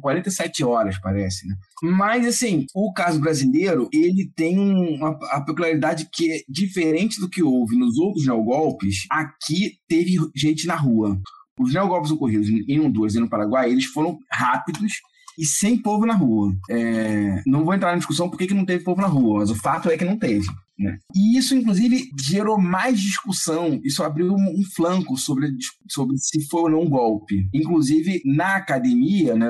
[0.00, 1.54] 47 horas, parece, né?
[1.80, 7.42] Mas, assim, o caso brasileiro, ele tem uma, a peculiaridade que é diferente do que
[7.42, 11.20] houve nos outros neogolpes, aqui teve gente na rua.
[11.58, 14.92] Os neogolpes ocorridos em Honduras e no Paraguai, eles foram rápidos
[15.38, 16.52] e sem povo na rua.
[16.70, 19.54] É, não vou entrar na discussão por que não teve povo na rua, mas o
[19.54, 20.46] fato é que não teve.
[20.78, 20.98] Né?
[21.14, 25.48] E isso, inclusive, gerou mais discussão, isso abriu um, um flanco sobre,
[25.88, 27.48] sobre se foi ou não um golpe.
[27.54, 29.48] Inclusive, na academia, né,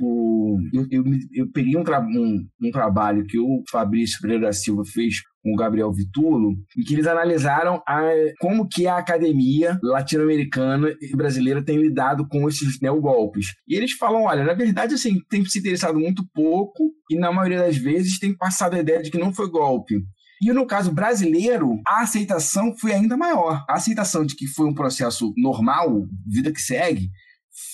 [0.00, 4.84] o, eu, eu, eu, peguei um, um, um, trabalho que o Fabrício Pereira da Silva
[4.84, 8.02] fez com o Gabriel Vitulo, em que eles analisaram a,
[8.40, 13.46] como que a academia latino-americana e brasileira tem lidado com esses neogolpes.
[13.66, 17.60] E eles falam, olha, na verdade, assim, tem se interessado muito pouco e, na maioria
[17.60, 20.02] das vezes, tem passado a ideia de que não foi golpe.
[20.42, 23.62] E no caso brasileiro, a aceitação foi ainda maior.
[23.68, 27.10] A aceitação de que foi um processo normal, vida que segue,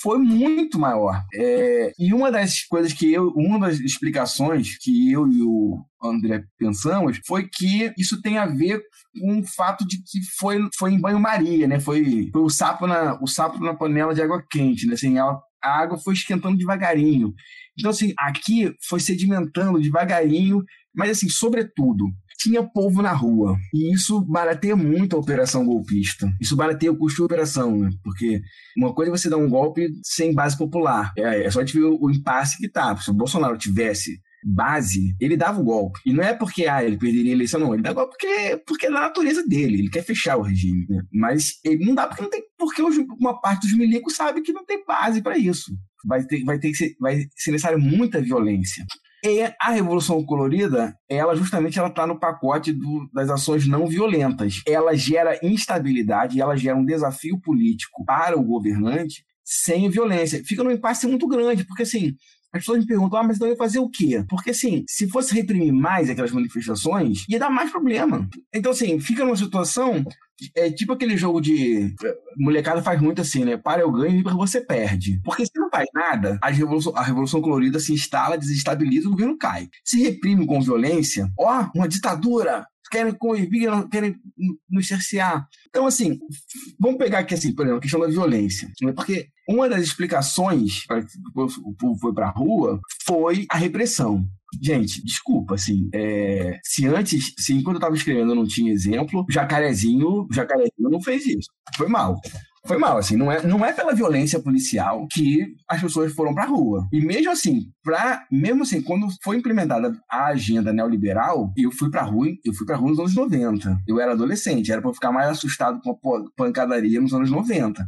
[0.03, 1.23] foi muito maior.
[1.35, 6.45] É, e uma das coisas que eu, uma das explicações que eu e o André
[6.59, 8.83] pensamos foi que isso tem a ver
[9.19, 11.81] com o fato de que foi, foi em banho-maria, né?
[11.81, 14.95] Foi, foi, o sapo na o sapo na panela de água quente, né?
[14.95, 17.35] Assim, a, a água foi esquentando devagarinho.
[17.79, 20.63] Então, assim, aqui foi sedimentando devagarinho,
[20.95, 23.57] mas, assim, sobretudo, tinha povo na rua.
[23.73, 26.31] E isso barateia muito a operação golpista.
[26.41, 27.91] Isso barateia o custo de operação, né?
[28.03, 28.41] Porque
[28.77, 31.13] uma coisa é você dar um golpe sem base popular.
[31.17, 32.97] É, é só gente ver o, o impasse que tá.
[32.97, 35.99] Se o Bolsonaro tivesse base, ele dava o golpe.
[36.07, 37.75] E não é porque ah, ele perderia a eleição, não.
[37.75, 39.81] Ele dá golpe porque, porque é da natureza dele.
[39.81, 40.87] Ele quer fechar o regime.
[40.89, 41.03] Né?
[41.13, 42.43] Mas ele não dá porque não tem.
[42.57, 42.83] Porque
[43.19, 45.73] uma parte dos milicos sabe que não tem base para isso.
[46.07, 48.85] Vai ter, vai ter que ser, vai ser necessário muita violência.
[49.25, 54.63] E a Revolução Colorida, ela justamente ela está no pacote do, das ações não violentas.
[54.67, 60.43] Ela gera instabilidade, ela gera um desafio político para o governante sem violência.
[60.45, 62.15] Fica num impasse muito grande, porque assim,
[62.57, 64.25] as pessoas me perguntam, ah, mas então ia fazer o quê?
[64.29, 68.29] Porque, assim, se fosse reprimir mais aquelas manifestações, ia dar mais problema.
[68.55, 70.05] Então, assim, fica numa situação
[70.55, 71.95] é tipo aquele jogo de.
[72.37, 73.57] Molecada faz muito assim, né?
[73.57, 75.21] Para eu ganho e você perde.
[75.25, 79.39] Porque se não faz nada, a revolução, a revolução colorida se instala, desestabiliza o governo
[79.39, 79.69] cai.
[79.85, 84.17] Se reprime com violência, ó, uma ditadura, querem coibir, querem
[84.71, 85.49] nos cercear.
[85.69, 86.19] Então, assim,
[86.79, 88.71] vamos pegar aqui, assim, por exemplo, a questão da violência.
[88.83, 88.93] Né?
[88.93, 91.13] Porque uma das explicações para que
[91.65, 94.25] o povo foi para a rua foi a repressão.
[94.63, 99.27] Gente, desculpa, assim, é, se antes, se enquanto eu estava escrevendo eu não tinha exemplo,
[99.29, 101.51] Jacarezinho, Jacarezinho não fez isso.
[101.77, 102.21] Foi mal
[102.67, 106.45] foi mal, assim, não é, não é pela violência policial que as pessoas foram pra
[106.45, 106.87] rua.
[106.93, 112.03] E mesmo assim, pra, mesmo assim, quando foi implementada a agenda neoliberal, eu fui pra
[112.03, 113.79] rua, eu fui pra rua nos anos 90.
[113.87, 117.87] Eu era adolescente, era pra eu ficar mais assustado com a pancadaria nos anos 90.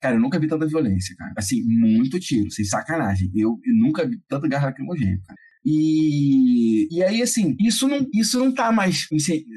[0.00, 1.34] Cara, eu nunca vi tanta violência, cara.
[1.36, 3.30] Assim, muito tiro, sem sacanagem.
[3.34, 5.38] Eu, eu nunca vi tanta garra lacrimogênea, cara.
[5.64, 9.06] E, e aí, assim, isso não, isso não tá mais,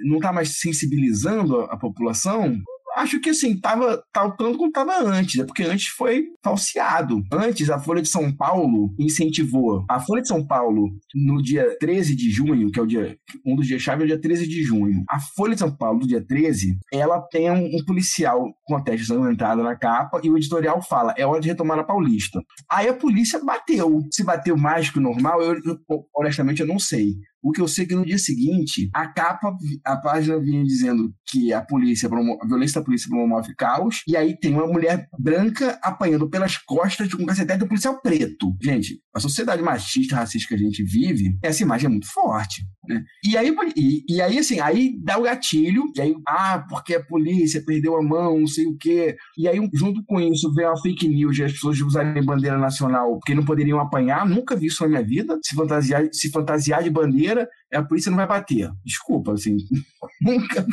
[0.04, 2.58] não tá mais sensibilizando a, a população
[2.96, 7.22] acho que assim, tava tal tanto como estava antes, é porque antes foi falseado.
[7.32, 9.86] Antes, a Folha de São Paulo incentivou.
[9.90, 13.18] A Folha de São Paulo, no dia 13 de junho, que é o dia.
[13.46, 15.04] Um dos dias-chave é o dia 13 de junho.
[15.10, 18.82] A Folha de São Paulo, do dia 13, ela tem um, um policial com a
[18.82, 22.40] testa sanguentada na capa e o editorial fala: é hora de retomar a Paulista.
[22.70, 24.02] Aí a polícia bateu.
[24.12, 25.80] Se bateu mais que o normal, eu, eu
[26.16, 27.14] honestamente eu não sei.
[27.44, 31.14] O que eu sei é que no dia seguinte, a capa, a página vinha dizendo
[31.28, 35.78] que a polícia, a violência da polícia promove caos, e aí tem uma mulher branca
[35.84, 38.56] apanhando pelas costas de um cacetete do policial preto.
[38.62, 42.64] Gente, a sociedade machista, racista que a gente vive, essa imagem é muito forte.
[42.88, 43.04] Né?
[43.26, 47.04] E, aí, e, e aí, assim, aí dá o gatilho, e aí, ah, porque a
[47.04, 49.16] polícia perdeu a mão, não sei o quê.
[49.38, 53.14] E aí, junto com isso, vem a fake news de as pessoas usarem bandeira nacional
[53.20, 54.28] porque não poderiam apanhar.
[54.28, 55.38] Nunca vi isso na minha vida.
[55.44, 58.70] Se fantasiar, se fantasiar de bandeira bandeira, a polícia não vai bater.
[58.86, 59.58] Desculpa, assim,
[60.22, 60.66] nunca,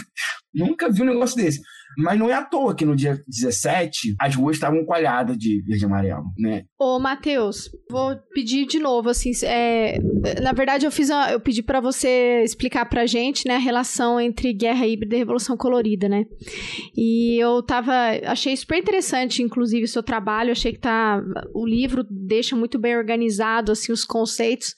[0.54, 1.61] nunca vi um negócio desse.
[1.98, 5.82] Mas não é à toa que no dia 17 as ruas estavam coalhadas de verde
[5.82, 6.64] e amarelo, né?
[6.78, 9.98] Ô, Matheus, vou pedir de novo, assim, é,
[10.40, 14.20] na verdade eu fiz uma, eu pedi para você explicar pra gente, né, a relação
[14.20, 16.26] entre guerra híbrida e revolução colorida, né?
[16.96, 17.92] E eu tava,
[18.24, 21.20] achei super interessante, inclusive, o seu trabalho, achei que tá,
[21.52, 24.76] o livro deixa muito bem organizado, assim, os conceitos,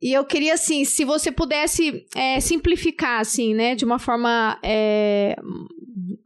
[0.00, 5.36] e eu queria, assim, se você pudesse é, simplificar, assim, né, de uma forma é,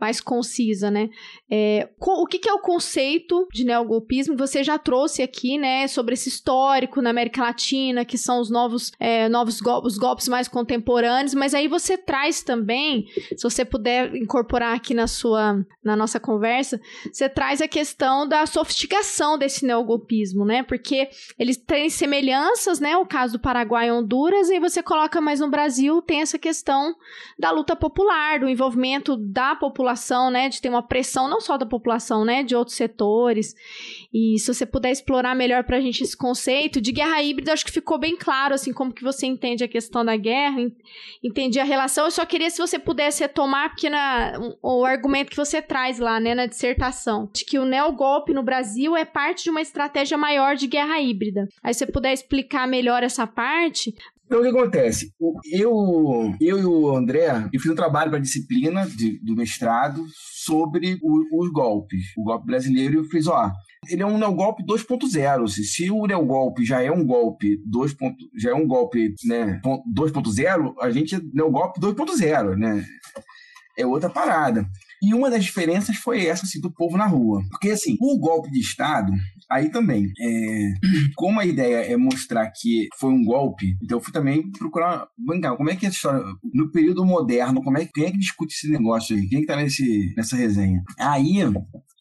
[0.02, 1.10] mais concisa, né?
[1.48, 4.36] É, o que, que, é o conceito de neogolpismo?
[4.36, 8.90] Você já trouxe aqui, né, sobre esse histórico na América Latina, que são os novos,
[8.98, 14.74] é, novos os golpes mais contemporâneos, mas aí você traz também, se você puder incorporar
[14.74, 16.80] aqui na sua, na nossa conversa,
[17.12, 20.64] você traz a questão da sofisticação desse neogolpismo, né?
[20.64, 22.96] Porque eles têm semelhanças, né?
[22.96, 26.96] O caso do Paraguai e Honduras, e você coloca mais no Brasil, tem essa questão
[27.38, 31.56] da luta popular, do envolvimento da população população, né, de ter uma pressão não só
[31.56, 33.54] da população, né, de outros setores.
[34.12, 37.64] E se você puder explorar melhor para a gente esse conceito de guerra híbrida, acho
[37.64, 40.58] que ficou bem claro, assim, como que você entende a questão da guerra,
[41.22, 42.06] entendi a relação.
[42.06, 44.32] Eu só queria se você pudesse retomar, porque na,
[44.62, 48.96] o argumento que você traz lá, né, na dissertação, de que o neogolpe no Brasil
[48.96, 51.46] é parte de uma estratégia maior de guerra híbrida.
[51.62, 53.94] Aí se você puder explicar melhor essa parte,
[54.32, 55.12] então, o que acontece?
[55.52, 60.06] Eu, eu e o André, eu fiz um trabalho para a disciplina de, do mestrado
[60.42, 63.52] sobre o, os golpes, o golpe brasileiro, eu fiz, ó,
[63.86, 65.48] ele é um neogolpe 2.0.
[65.48, 67.94] Se, se o neogolpe já é um golpe 2.
[68.38, 69.60] já é um golpe, né,
[69.94, 72.86] 2.0, a gente é neogolpe 2.0, né?
[73.76, 74.66] É outra parada.
[75.02, 77.42] E uma das diferenças foi essa, assim, do povo na rua.
[77.50, 79.12] Porque, assim, o golpe de Estado,
[79.50, 80.72] aí também, é...
[81.16, 85.56] como a ideia é mostrar que foi um golpe, então eu fui também procurar, bancar,
[85.56, 86.24] como é que é essa história,
[86.54, 89.28] no período moderno, como é, quem é que discute esse negócio aí?
[89.28, 90.82] Quem é que tá nesse, nessa resenha?
[90.98, 91.40] Aí,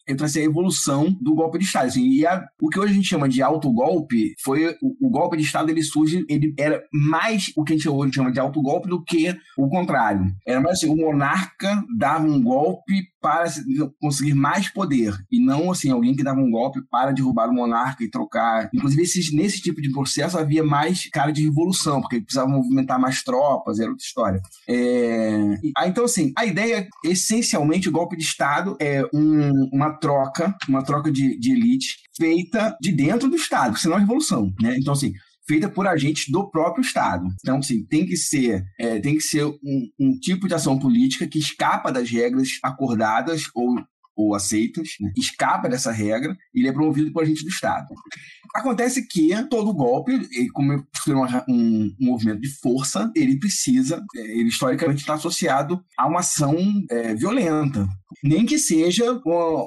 [0.06, 1.86] eu tracei a evolução do golpe de Estado.
[1.86, 5.36] Assim, e a, o que hoje a gente chama de autogolpe foi o, o, golpe
[5.36, 8.88] de Estado ele surge, ele era mais o que a gente hoje chama de autogolpe
[8.88, 10.26] do que o contrário.
[10.46, 13.44] Era mais assim, o monarca dava um golpe para
[14.00, 18.02] conseguir mais poder e não assim alguém que dava um golpe para derrubar o monarca
[18.02, 18.68] e trocar.
[18.74, 23.22] Inclusive esses, nesse tipo de processo havia mais cara de revolução porque precisava movimentar mais
[23.22, 24.42] tropas, era outra história.
[24.68, 25.56] É...
[25.76, 30.82] Ah, então assim, a ideia essencialmente o golpe de Estado é um, uma troca, uma
[30.82, 34.76] troca de, de elite feita de dentro do Estado, senão é revolução, né?
[34.78, 35.12] Então assim
[35.46, 37.26] feita por agentes do próprio Estado.
[37.40, 41.26] Então, assim, tem que ser, é, tem que ser um, um, tipo de ação política
[41.26, 43.74] que escapa das regras acordadas ou,
[44.16, 45.12] ou aceitas, né?
[45.16, 47.88] escapa dessa regra e ele é promovido por agente do Estado.
[48.54, 50.84] acontece que todo golpe, como um,
[51.48, 56.56] um, movimento de força, ele precisa, é, ele historicamente está associado a uma ação
[56.90, 57.86] é, violenta.
[58.22, 59.20] Nem que seja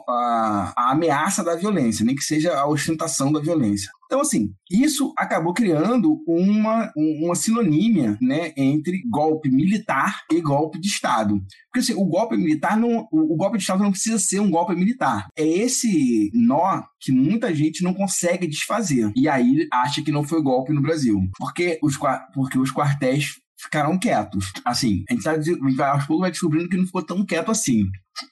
[0.07, 3.89] a, a ameaça da violência, nem que seja a ostentação da violência.
[4.05, 10.87] Então, assim, isso acabou criando uma, uma sinonímia né, entre golpe militar e golpe de
[10.87, 11.41] Estado.
[11.65, 13.07] Porque assim, o golpe militar não.
[13.11, 15.27] O, golpe de Estado não precisa ser um golpe militar.
[15.35, 19.11] É esse nó que muita gente não consegue desfazer.
[19.15, 21.19] E aí acha que não foi golpe no Brasil.
[21.37, 21.97] Porque os,
[22.33, 23.33] porque os quartéis
[23.65, 24.51] ficaram quietos.
[24.63, 25.35] Assim, a gente tá,
[25.75, 27.83] vai, aos poucos vai descobrindo que não ficou tão quieto assim.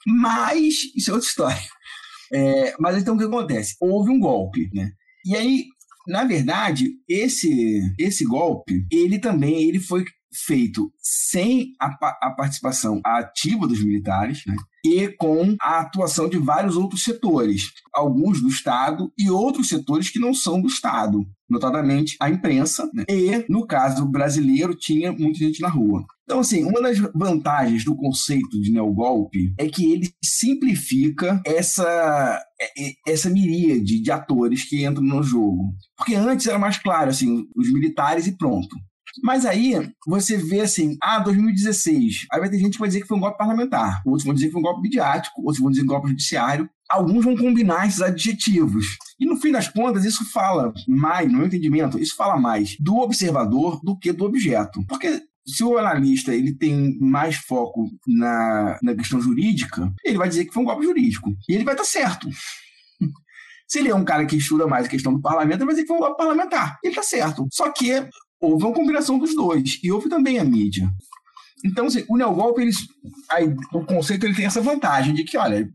[0.07, 1.61] Mas, isso é outra história.
[2.33, 3.75] É, mas então o que acontece?
[3.79, 4.91] Houve um golpe, né?
[5.25, 5.65] E aí,
[6.07, 10.03] na verdade, esse esse golpe, ele também ele foi
[10.33, 11.87] feito sem a,
[12.21, 14.55] a participação ativa dos militares, né?
[14.85, 20.19] e com a atuação de vários outros setores, alguns do Estado e outros setores que
[20.19, 23.05] não são do Estado, notadamente a imprensa, né?
[23.07, 26.03] e, no caso brasileiro, tinha muita gente na rua.
[26.23, 32.87] Então, assim, uma das vantagens do conceito de neogolpe é que ele simplifica essa, é,
[32.87, 35.73] é, essa miríade de atores que entram no jogo.
[35.97, 38.75] Porque antes era mais claro, assim, os militares e pronto.
[39.21, 42.27] Mas aí você vê assim, ah, 2016.
[42.31, 44.47] Aí vai ter gente que vai dizer que foi um golpe parlamentar, outros vão dizer
[44.47, 46.69] que foi um golpe midiático, outros vão dizer um golpe judiciário.
[46.89, 48.85] Alguns vão combinar esses adjetivos.
[49.19, 52.97] E no fim das contas, isso fala mais, no meu entendimento, isso fala mais do
[52.97, 54.83] observador do que do objeto.
[54.87, 60.45] Porque se o analista ele tem mais foco na, na questão jurídica, ele vai dizer
[60.45, 61.29] que foi um golpe jurídico.
[61.49, 62.29] E ele vai estar certo.
[63.67, 65.83] Se ele é um cara que estuda mais a questão do parlamento, ele vai dizer
[65.83, 66.77] que foi um golpe parlamentar.
[66.83, 67.47] Ele está certo.
[67.51, 68.07] Só que
[68.43, 69.79] houve uma combinação dos dois.
[69.81, 70.89] E houve também a mídia.
[71.65, 72.77] Então, assim, o neogolpe, eles,
[73.29, 75.69] aí, o conceito ele tem essa vantagem de que, olha,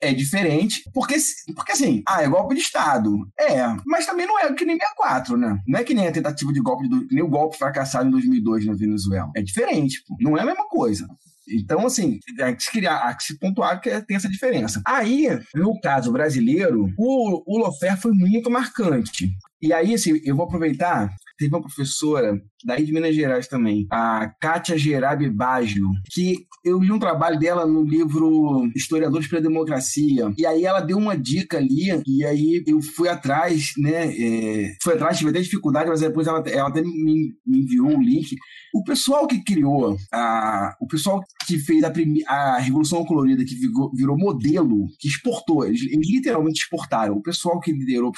[0.00, 1.16] é diferente, porque,
[1.54, 3.16] porque assim, ah, é golpe de Estado.
[3.38, 5.60] É, mas também não é que nem 64, né?
[5.66, 8.66] Não é que nem a tentativa de golpe, do, nem o golpe fracassado em 2002
[8.66, 9.30] na Venezuela.
[9.36, 10.16] É diferente, pô.
[10.20, 11.06] não é a mesma coisa.
[11.50, 14.82] Então, assim, há que se, criar, há que se pontuar que tem essa diferença.
[14.84, 19.30] Aí, no caso brasileiro, o, o Lofer foi muito marcante.
[19.62, 24.28] E aí, assim, eu vou aproveitar teve uma professora daí de Minas Gerais também, a
[24.40, 30.32] Kátia Gerabi Baggio, que eu li um trabalho dela no livro Historiadores para a Democracia,
[30.36, 34.94] e aí ela deu uma dica ali, e aí eu fui atrás, né, é, fui
[34.94, 38.36] atrás, tive até dificuldade, mas depois ela, ela até me, me enviou um link.
[38.74, 43.54] O pessoal que criou, a, o pessoal que fez a, prime, a Revolução Colorida, que
[43.54, 47.14] virou, virou modelo, que exportou, eles, eles, literalmente exportaram.
[47.14, 48.12] O pessoal que liderou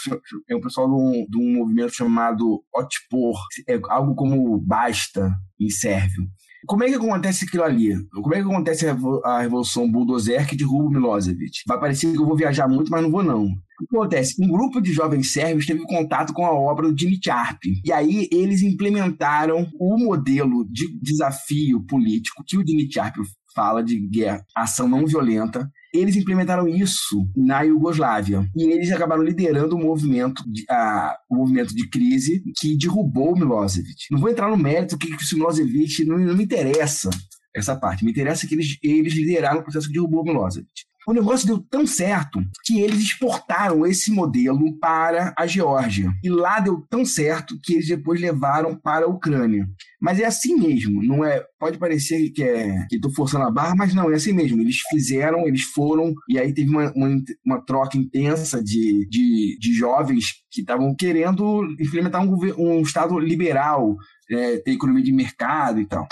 [0.48, 2.64] é o pessoal de um, de um movimento chamado
[3.10, 6.28] Otpor, é algo como Basta em sérvio.
[6.66, 7.94] Como é que acontece aquilo ali?
[8.10, 8.86] Como é que acontece
[9.24, 11.62] a Revolução Bulldozer que derruba Milosevic?
[11.66, 13.44] Vai parecer que eu vou viajar muito, mas não vou não.
[13.44, 14.34] O que acontece?
[14.38, 17.58] Um grupo de jovens sérvios teve contato com a obra do Dimitrap.
[17.82, 23.16] E aí eles implementaram o modelo de desafio político que o Dimitrap
[23.54, 29.76] fala de guerra, ação não violenta, eles implementaram isso na Iugoslávia e eles acabaram liderando
[29.76, 34.06] o movimento de, a, o movimento de crise que derrubou Milosevic.
[34.10, 37.10] Não vou entrar no mérito que, que o Milosevic não, não me interessa
[37.54, 38.04] essa parte.
[38.04, 40.89] Me interessa que eles, eles lideraram o processo que derrubou Milosevic.
[41.08, 46.12] O negócio deu tão certo que eles exportaram esse modelo para a Geórgia.
[46.22, 49.66] E lá deu tão certo que eles depois levaram para a Ucrânia.
[50.00, 51.42] Mas é assim mesmo, não é?
[51.58, 54.60] Pode parecer que é que estou forçando a barra, mas não, é assim mesmo.
[54.60, 59.72] Eles fizeram, eles foram, e aí teve uma, uma, uma troca intensa de, de, de
[59.72, 63.96] jovens que estavam querendo implementar um, um Estado liberal,
[64.30, 66.06] é, ter economia de mercado e tal.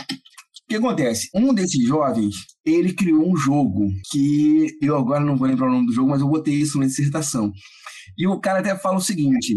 [0.68, 1.30] O que acontece?
[1.34, 5.86] Um desses jovens, ele criou um jogo que eu agora não vou lembrar o nome
[5.86, 7.50] do jogo, mas eu botei isso na dissertação.
[8.18, 9.56] E o cara até fala o seguinte: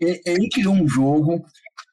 [0.00, 1.44] ele criou um jogo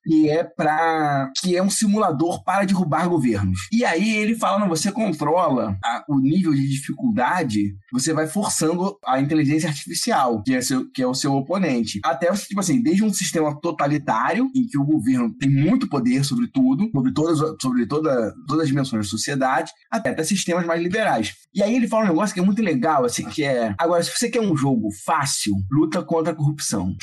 [0.10, 3.68] que é para que é um simulador para derrubar governos.
[3.72, 8.98] E aí ele fala, não, você controla a, o nível de dificuldade, você vai forçando
[9.06, 12.00] a inteligência artificial, que é, seu, que é o seu oponente.
[12.04, 16.48] Até, tipo assim, desde um sistema totalitário, em que o governo tem muito poder sobre
[16.48, 21.36] tudo, sobre todas, sobre toda, todas as dimensões da sociedade, até, até sistemas mais liberais.
[21.54, 23.76] E aí ele fala um negócio que é muito legal, assim, que é...
[23.78, 26.96] Agora, se você quer um jogo fácil, luta contra a corrupção.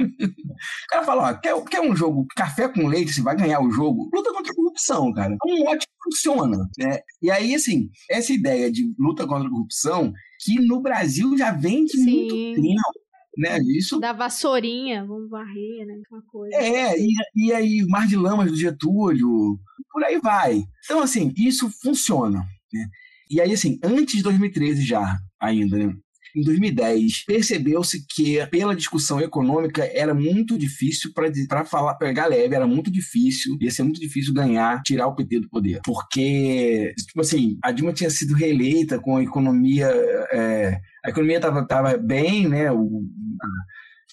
[0.00, 3.70] O cara fala, ó, quer, quer um jogo café com leite, você vai ganhar o
[3.70, 4.10] jogo?
[4.12, 5.34] Luta contra a corrupção, cara.
[5.34, 7.00] É um mote que funciona, né?
[7.22, 10.12] E aí, assim, essa ideia de luta contra a corrupção,
[10.44, 12.04] que no Brasil já vem de Sim.
[12.04, 12.82] muito tempo.
[13.38, 13.58] Né?
[13.76, 14.00] Isso...
[14.00, 15.94] Da vassourinha, vamos varrer, né?
[16.10, 16.56] Uma coisa.
[16.56, 19.58] É, e, e aí, Mar de Lamas do Getúlio,
[19.92, 20.64] por aí vai.
[20.84, 22.44] Então, assim, isso funciona.
[22.72, 22.86] Né?
[23.30, 25.94] E aí, assim, antes de 2013 já, ainda, né?
[26.34, 31.12] Em 2010, percebeu-se que, pela discussão econômica, era muito difícil
[31.48, 35.40] para falar, pegar leve, era muito difícil, ia ser muito difícil ganhar, tirar o PT
[35.40, 35.80] do poder.
[35.84, 39.86] Porque, tipo assim, a Dilma tinha sido reeleita com a economia.
[40.32, 42.70] É, a economia estava tava bem, né?
[42.70, 43.04] O,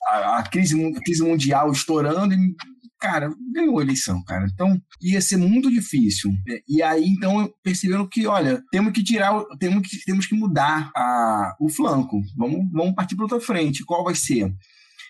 [0.09, 2.55] a, a, crise, a crise mundial estourando e
[2.99, 4.47] cara, ganhou a eleição, cara.
[4.51, 6.31] Então, ia ser muito difícil.
[6.67, 11.55] E aí, então, perceberam que, olha, temos que tirar, temos que, temos que mudar a,
[11.59, 12.21] o flanco.
[12.35, 13.85] Vamos, vamos partir para outra frente.
[13.85, 14.51] Qual vai ser?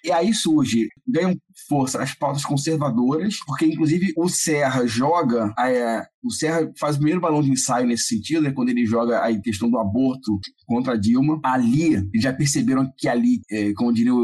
[0.08, 1.36] E aí surge, ganham
[1.68, 7.20] força as pautas conservadoras, porque inclusive o Serra joga, é, o Serra faz o primeiro
[7.20, 10.97] balão de ensaio nesse sentido, né, quando ele joga a questão do aborto contra a
[10.97, 11.41] Dilma.
[11.43, 14.18] Ali, já perceberam que ali, é, como diriam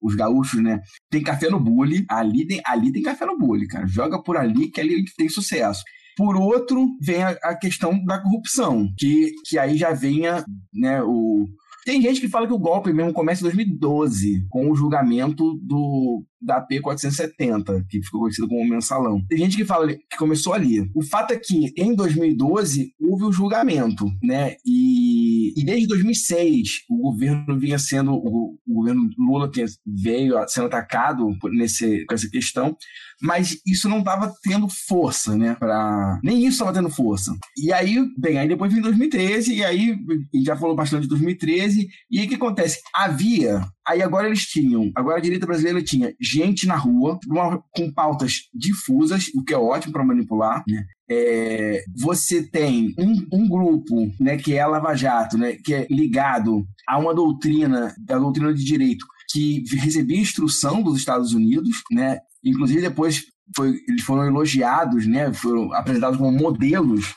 [0.00, 3.88] os gaúchos, né, tem café no bule, ali tem, ali tem café no bule, cara.
[3.88, 5.82] Joga por ali que ali tem sucesso.
[6.16, 11.44] Por outro, vem a, a, questão da corrupção, que, que aí já venha né, o,
[11.88, 16.22] tem gente que fala que o golpe mesmo começa em 2012, com o julgamento do
[16.40, 19.24] da P470, que ficou conhecido como mensalão.
[19.28, 20.88] Tem gente que fala que começou ali.
[20.94, 24.56] O fato é que em 2012 houve o julgamento, né?
[24.64, 29.50] E, e desde 2006 o governo vinha sendo o, o governo Lula
[29.86, 32.76] veio sendo atacado nesse com essa questão,
[33.20, 35.54] mas isso não estava tendo força, né?
[35.54, 37.32] Para nem isso estava tendo força.
[37.56, 39.96] E aí, bem, aí depois vem 2013 e aí
[40.44, 42.80] já falou bastante de 2013 e aí o que acontece?
[42.94, 47.90] Havia Aí agora eles tinham, agora a direita brasileira tinha gente na rua, uma, com
[47.90, 50.84] pautas difusas, o que é ótimo para manipular, né?
[51.10, 55.86] É, você tem um, um, grupo, né, que é a Lava Jato, né, que é
[55.88, 62.18] ligado a uma doutrina, a doutrina de direito, que recebia instrução dos Estados Unidos, né,
[62.44, 63.24] inclusive depois
[63.56, 67.14] foi, eles foram elogiados, né, foram apresentados como modelos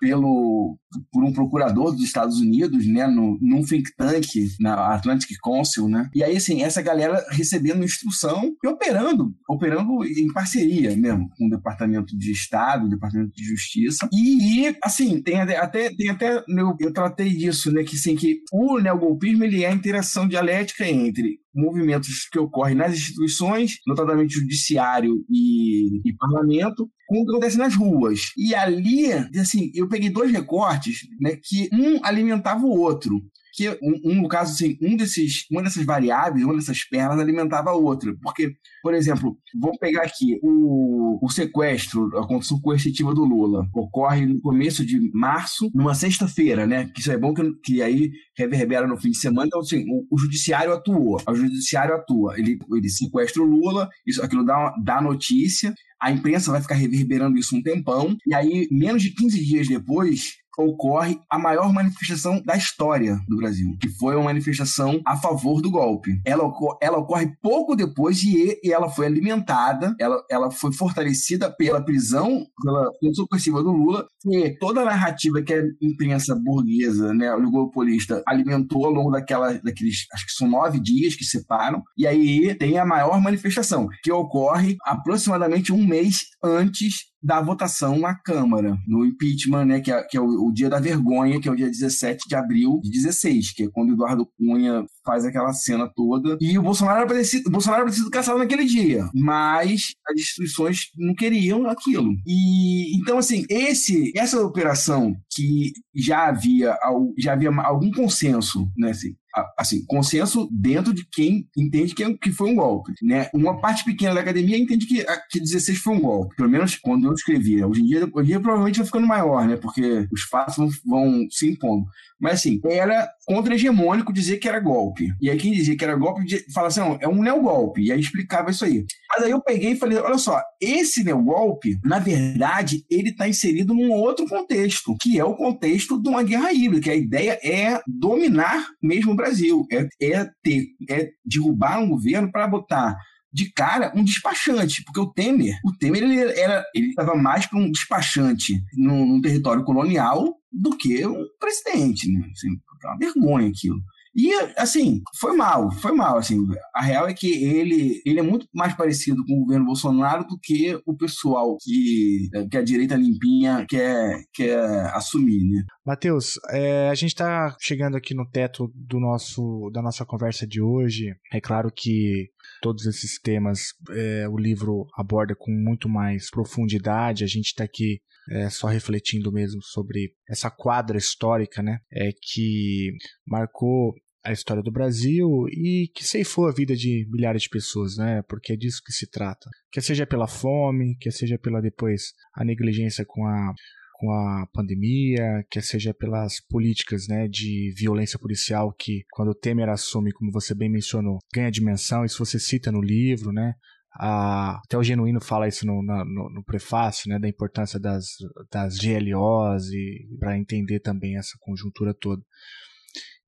[0.00, 0.78] pelo
[1.10, 4.26] por um procurador dos Estados Unidos, né, no, num think tank,
[4.60, 6.08] na Atlantic Council, né?
[6.14, 11.50] E aí, assim, essa galera recebendo instrução e operando, operando em parceria mesmo com o
[11.50, 14.08] Departamento de Estado, Departamento de Justiça.
[14.12, 18.78] E, assim, tem até, tem até eu, eu tratei disso, né, que, assim, que o
[18.78, 26.00] neogolpismo, ele é a interação dialética entre movimentos que ocorrem nas instituições, notadamente judiciário e,
[26.04, 28.32] e parlamento, com o que acontece nas ruas.
[28.36, 33.22] E ali, assim, eu peguei dois recortes, né, que um alimentava o outro
[33.54, 37.74] que um, um, caso assim, um desses, uma dessas variáveis, uma dessas pernas alimentava a
[37.74, 38.52] outra, porque,
[38.82, 44.40] por exemplo, vamos pegar aqui o, o sequestro, a condição coercitiva do Lula ocorre no
[44.40, 46.90] começo de março, numa sexta-feira, né?
[46.92, 49.46] Que isso é bom que, que aí reverbera no fim de semana.
[49.46, 54.20] Então, assim, o, o judiciário atuou, o judiciário atua, ele, ele sequestra o Lula, isso,
[54.20, 59.02] aquilo dá, dá notícia, a imprensa vai ficar reverberando isso um tempão, e aí, menos
[59.02, 64.24] de 15 dias depois, ocorre a maior manifestação da história do Brasil, que foi uma
[64.24, 66.10] manifestação a favor do golpe.
[66.24, 71.50] Ela, ocorre, ela ocorre pouco depois e, e ela foi alimentada, ela, ela foi fortalecida
[71.50, 72.90] pela prisão, pela
[73.28, 78.86] coerciva do Lula, e toda a narrativa que a imprensa burguesa, né, o golpolista, alimentou
[78.86, 82.86] ao longo daquela, daqueles, acho que são nove dias que separam, e aí tem a
[82.86, 89.80] maior manifestação, que ocorre aproximadamente um mês antes da votação na Câmara, no impeachment, né,
[89.80, 92.36] que é, que é o, o, dia da vergonha, que é o dia 17 de
[92.36, 96.36] abril de 16, que é quando Eduardo Cunha faz aquela cena toda.
[96.38, 102.12] E o Bolsonaro era para Bolsonaro caçado naquele dia, mas as instituições não queriam aquilo.
[102.26, 106.76] E então assim, esse essa operação que já havia
[107.18, 109.14] já havia algum consenso, né, assim,
[109.58, 113.28] assim, consenso dentro de quem entende que, é, que foi um golpe, né?
[113.34, 117.06] Uma parte pequena da academia entende que, que 16 foi um golpe, pelo menos quando
[117.06, 117.58] eu escrevia.
[117.58, 117.66] Né?
[117.66, 119.56] Hoje em dia, hoje em dia provavelmente vai ficando maior, né?
[119.56, 121.86] Porque os fatos vão, vão se impondo.
[122.24, 125.12] Mas assim, era contra-hegemônico dizer que era golpe.
[125.20, 127.82] E aí quem dizia que era golpe fala assim, não, é um neogolpe.
[127.82, 128.82] E aí explicava isso aí.
[129.10, 133.74] Mas aí eu peguei e falei, olha só, esse neogolpe, na verdade, ele está inserido
[133.74, 137.78] num outro contexto, que é o contexto de uma guerra híbrida, que a ideia é
[137.86, 142.96] dominar mesmo o Brasil, é, é ter, é derrubar um governo para botar
[143.34, 147.58] de cara um despachante, porque o Temer, o Temer ele era, ele estava mais para
[147.58, 152.26] um despachante num, num, território colonial do que um presidente, né?
[152.30, 153.80] Assim, é uma vergonha aquilo.
[154.16, 156.38] E, assim, foi mal, foi mal, assim.
[156.72, 160.38] A real é que ele, ele é muito mais parecido com o governo Bolsonaro do
[160.38, 164.60] que o pessoal que, que a direita limpinha quer, quer
[164.94, 165.64] assumir, né?
[165.84, 170.62] Matheus, é, a gente está chegando aqui no teto do nosso, da nossa conversa de
[170.62, 171.12] hoje.
[171.32, 172.30] É claro que
[172.62, 177.24] todos esses temas é, o livro aborda com muito mais profundidade.
[177.24, 178.00] A gente está aqui
[178.30, 182.92] é, só refletindo mesmo sobre essa quadra histórica, né, é, que
[183.26, 183.94] marcou
[184.24, 188.22] a história do Brasil e que ceifou a vida de milhares de pessoas, né?
[188.26, 189.50] Porque é disso que se trata.
[189.70, 193.52] Quer seja pela fome, quer seja pela depois a negligência com a
[193.96, 199.68] com a pandemia, quer seja pelas políticas né, de violência policial que, quando o Temer
[199.68, 203.54] assume, como você bem mencionou, ganha dimensão, isso você cita no livro, né?
[203.96, 208.06] A, até o Genuíno fala isso no, no, no prefácio, né, da importância das,
[208.50, 212.22] das GLOs e para entender também essa conjuntura toda.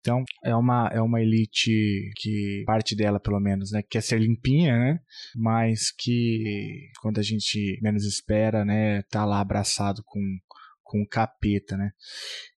[0.01, 4.79] Então, é uma, é uma elite que, parte dela pelo menos, né, quer ser limpinha,
[4.79, 5.01] né,
[5.35, 10.21] mas que quando a gente menos espera, né, tá lá abraçado com
[10.87, 11.91] com o capeta, né?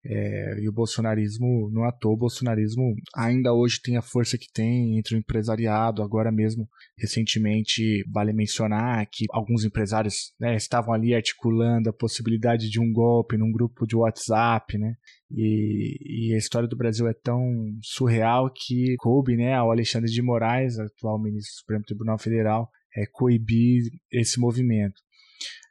[0.04, 4.50] É, e o bolsonarismo, não à toa, o bolsonarismo ainda hoje tem a força que
[4.52, 6.02] tem entre o empresariado.
[6.02, 12.78] Agora mesmo, recentemente, vale mencionar que alguns empresários né, estavam ali articulando a possibilidade de
[12.78, 14.94] um golpe num grupo de WhatsApp, né?
[15.30, 17.42] E, e, a história do Brasil é tão
[17.82, 23.04] surreal que coube né, ao Alexandre de Moraes, atual ministro do Supremo Tribunal Federal, é,
[23.12, 25.02] coibir esse movimento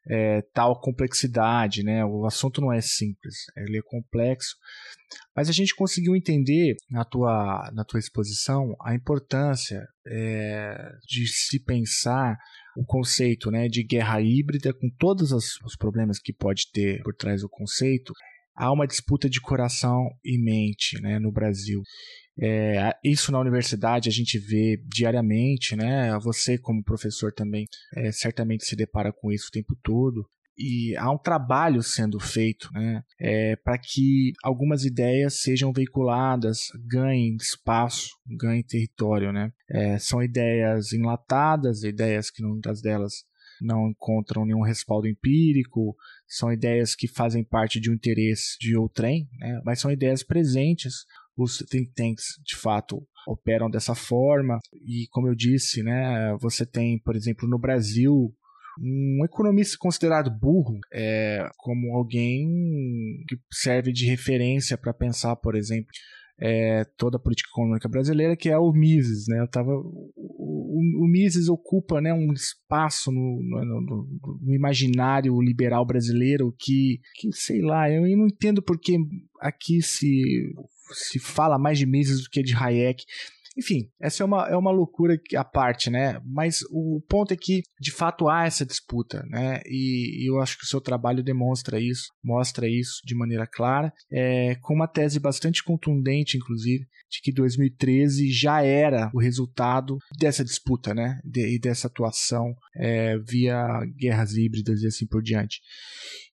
[0.09, 2.03] é, tal complexidade, né?
[2.05, 4.55] O assunto não é simples, ele é complexo,
[5.35, 11.59] mas a gente conseguiu entender na tua, na tua exposição a importância é, de se
[11.59, 12.37] pensar
[12.77, 17.41] o conceito né, de guerra híbrida, com todos os, problemas que pode ter por trás
[17.41, 18.13] do conceito,
[18.57, 21.81] há uma disputa de coração e mente né, no Brasil.
[22.39, 26.17] É, isso na universidade a gente vê diariamente, né?
[26.19, 30.27] Você como professor também é, certamente se depara com isso o tempo todo.
[30.59, 37.35] E há um trabalho sendo feito né, é, para que algumas ideias sejam veiculadas, ganhem
[37.35, 39.31] espaço, ganhem território.
[39.31, 39.51] Né?
[39.69, 43.23] É, são ideias enlatadas, ideias que muitas delas
[43.61, 45.95] não encontram nenhum respaldo empírico,
[46.27, 49.61] são ideias que fazem parte de um interesse de outrem, né?
[49.65, 51.05] mas são ideias presentes
[51.37, 56.97] os think tanks de fato operam dessa forma e como eu disse, né, você tem,
[56.99, 58.33] por exemplo, no Brasil
[58.79, 65.91] um economista considerado burro é como alguém que serve de referência para pensar, por exemplo,
[66.39, 69.27] é, toda a política econômica brasileira, que é o Mises.
[69.27, 69.39] Né?
[69.39, 69.71] Eu tava,
[70.95, 77.31] o, Mises ocupa né, um espaço no, no, no, no, imaginário liberal brasileiro que, que,
[77.31, 78.97] sei lá, eu não entendo porque
[79.39, 80.53] aqui se
[80.91, 83.03] se fala mais de Mises do que de Hayek.
[83.57, 86.21] Enfim, essa é uma, é uma loucura à parte, né?
[86.23, 89.61] Mas o ponto é que, de fato, há essa disputa, né?
[89.65, 93.91] E, e eu acho que o seu trabalho demonstra isso, mostra isso de maneira clara,
[94.11, 100.43] é, com uma tese bastante contundente, inclusive, de que 2013 já era o resultado dessa
[100.43, 101.19] disputa, né?
[101.25, 103.65] De, e dessa atuação é, via
[103.97, 105.61] guerras híbridas e assim por diante.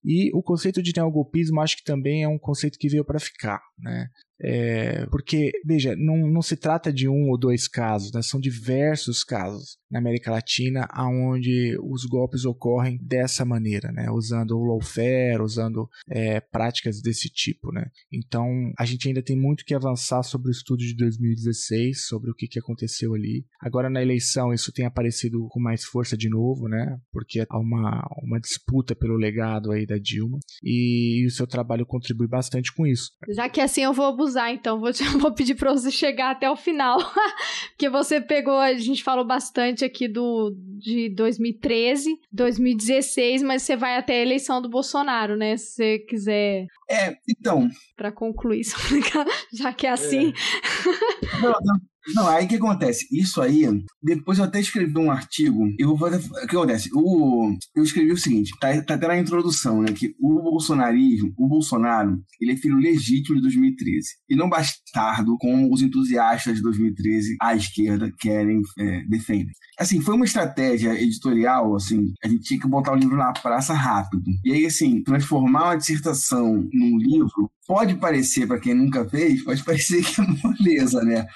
[0.05, 3.63] E o conceito de neogolpismo acho que também é um conceito que veio para ficar,
[3.79, 4.09] né?
[4.45, 8.21] É, porque, veja, não, não se trata de um ou dois casos, né?
[8.21, 14.11] são diversos casos na América Latina onde os golpes ocorrem dessa maneira, né?
[14.11, 17.73] usando o lawfare, usando é, práticas desse tipo.
[17.73, 17.87] Né?
[18.13, 18.47] Então,
[18.79, 22.47] a gente ainda tem muito que avançar sobre o estudo de 2016, sobre o que,
[22.47, 23.47] que aconteceu ali.
[23.61, 26.99] Agora, na eleição, isso tem aparecido com mais força de novo, né?
[27.13, 31.87] porque há uma, uma disputa pelo legado aí da Dilma, e, e o seu trabalho
[31.87, 33.13] contribui bastante com isso.
[33.29, 36.51] Já que assim eu vou abusar, então vou, te, vou pedir para você chegar até
[36.51, 36.99] o final,
[37.71, 43.97] porque você pegou, a gente falou bastante aqui do de 2013, 2016, mas você vai
[43.97, 45.57] até a eleição do Bolsonaro, né?
[45.57, 46.67] Se você quiser.
[46.91, 47.69] É, então.
[47.97, 48.63] Para concluir,
[49.53, 50.33] já que é assim.
[50.33, 51.41] É.
[51.41, 51.94] Não, não.
[52.15, 53.07] Não, aí o que acontece?
[53.11, 53.63] Isso aí,
[54.03, 56.27] depois eu até escrevi um artigo, eu vou fazer.
[56.27, 56.91] O que acontece?
[56.93, 59.93] O, eu escrevi o seguinte: tá, tá até na introdução, né?
[59.93, 64.09] Que o bolsonarismo, o Bolsonaro, ele é filho legítimo de 2013.
[64.29, 69.53] E não bastardo como os entusiastas de 2013 à esquerda querem, é, defendem.
[69.79, 73.73] Assim, foi uma estratégia editorial, assim, a gente tinha que botar o livro na praça
[73.73, 74.23] rápido.
[74.45, 79.63] E aí, assim, transformar uma dissertação num livro pode parecer, para quem nunca fez, pode
[79.65, 81.27] parecer que é moleza, né?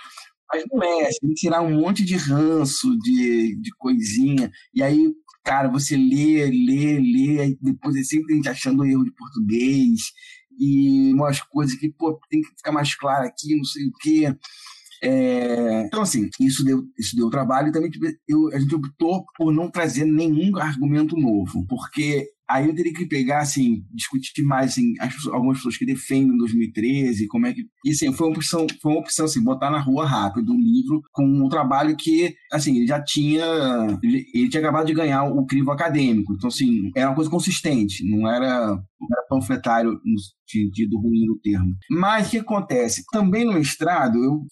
[0.51, 4.83] Mas não é, você tem que tirar um monte de ranço, de, de coisinha, e
[4.83, 5.13] aí,
[5.45, 10.01] cara, você lê, lê, lê, depois é sempre a gente achando erro de português,
[10.59, 14.37] e umas coisas que, pô, tem que ficar mais claro aqui, não sei o quê.
[15.01, 19.25] É, então, assim, isso deu, isso deu trabalho e também tipo, eu, a gente optou
[19.37, 24.73] por não trazer nenhum argumento novo, porque Aí eu teria que pegar, assim, discutir mais,
[24.73, 27.63] assim, as, algumas pessoas que defendem 2013, como é que...
[27.85, 31.03] E, assim, foi uma opção, foi uma opção, assim, botar na rua rápido um livro
[31.13, 33.45] com um trabalho que, assim, ele já tinha...
[34.03, 36.33] Ele, ele tinha acabado de ganhar o crivo acadêmico.
[36.33, 38.09] Então, assim, era uma coisa consistente.
[38.09, 38.79] Não era
[39.13, 41.77] era panfletário no sentido ruim do termo.
[41.91, 43.05] Mas o que acontece?
[43.13, 44.47] Também no mestrado, eu,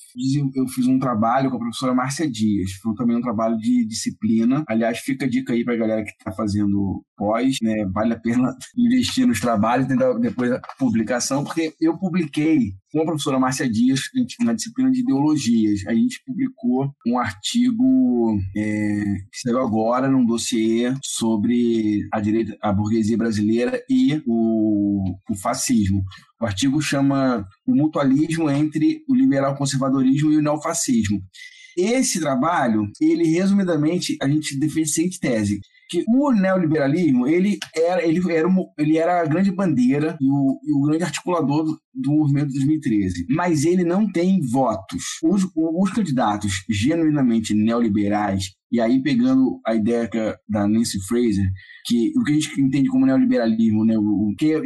[0.54, 2.72] eu fiz um trabalho com a professora Márcia Dias.
[2.82, 4.64] Foi também um trabalho de disciplina.
[4.68, 7.86] Aliás, fica a dica aí para a galera que está fazendo pós, né?
[7.92, 9.86] Vale a pena investir nos trabalhos,
[10.20, 14.00] depois a publicação, porque eu publiquei com a professora Márcia Dias
[14.40, 15.86] na disciplina de ideologias.
[15.86, 22.72] A gente publicou um artigo é, que saiu agora num dossiê sobre a direita, a
[22.72, 26.02] burguesia brasileira e o, o fascismo.
[26.40, 31.22] O artigo chama o mutualismo entre o liberal conservadorismo e o neofascismo.
[31.76, 38.04] Esse trabalho, ele resumidamente, a gente defende a seguinte tese, que o neoliberalismo ele era,
[38.04, 41.80] ele era, uma, ele era a grande bandeira e o, e o grande articulador do,
[41.94, 43.26] do, movimento de 2013.
[43.30, 45.02] Mas ele não tem votos.
[45.22, 51.46] Os, os candidatos genuinamente neoliberais, e aí pegando a ideia é da Nancy Fraser,
[51.84, 54.60] que o que a gente entende como neoliberalismo, né, o que é,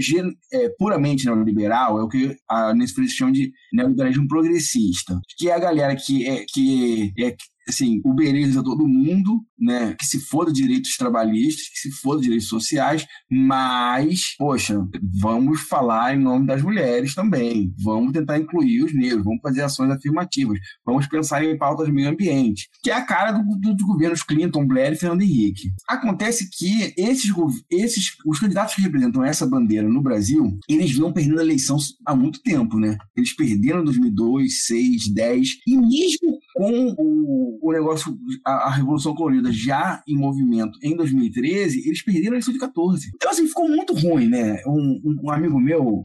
[0.55, 5.55] é puramente neoliberal, é o que a Nancy Fraser chama de neoliberalismo progressista, que é
[5.55, 7.37] a galera que é, que é,
[7.71, 9.95] assim, uberiza todo mundo, né?
[9.99, 14.87] Que se for de direitos trabalhistas, que se for de direitos sociais, mas, poxa,
[15.21, 17.73] vamos falar em nome das mulheres também.
[17.83, 22.11] Vamos tentar incluir os negros, vamos fazer ações afirmativas, vamos pensar em pautas de meio
[22.11, 25.71] ambiente, que é a cara do, do, dos governos Clinton, Blair e Fernando Henrique.
[25.89, 27.33] Acontece que esses,
[27.71, 32.14] esses, os candidatos que representam essa bandeira no Brasil, eles vão perdendo a eleição há
[32.14, 32.97] muito tempo, né?
[33.16, 39.15] Eles perderam em 2002, 2006, 10, e mesmo com o, o negócio, a, a, Revolução
[39.15, 43.11] Colorida já em movimento em 2013, eles perderam a eleição de 14.
[43.15, 44.63] Então, assim, ficou muito ruim, né?
[44.67, 46.03] Um, um, um amigo meu,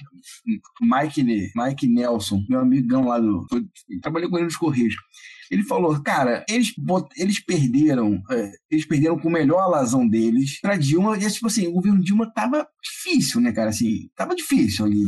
[0.82, 3.46] Mike, Mike Nelson, meu amigão lá do.
[4.02, 4.96] Trabalhei com ele nos Correios.
[5.52, 6.74] Ele falou, cara, eles,
[7.18, 11.68] eles perderam, é, eles perderam com o melhor alazão deles pra Dilma, e tipo assim,
[11.68, 15.08] o governo Dilma tava difícil, né, cara, assim, tava difícil ali em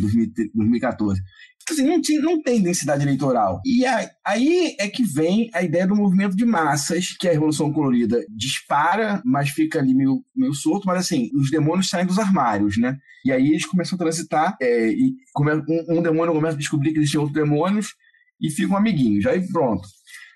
[0.54, 1.22] 2014.
[1.68, 3.62] Tipo assim, não, tinha, não tem densidade eleitoral.
[3.66, 3.84] E
[4.26, 9.22] aí é que vem a ideia do movimento de massas, que a Revolução Colorida dispara,
[9.26, 12.98] mas fica ali meio, meio solto, mas assim, os demônios saem dos armários, né?
[13.26, 17.00] E aí eles começam a transitar, é, e um, um demônio começa a descobrir que
[17.00, 17.96] existem outros demônios,
[18.40, 19.26] e ficam amiguinhos.
[19.26, 19.86] Aí pronto.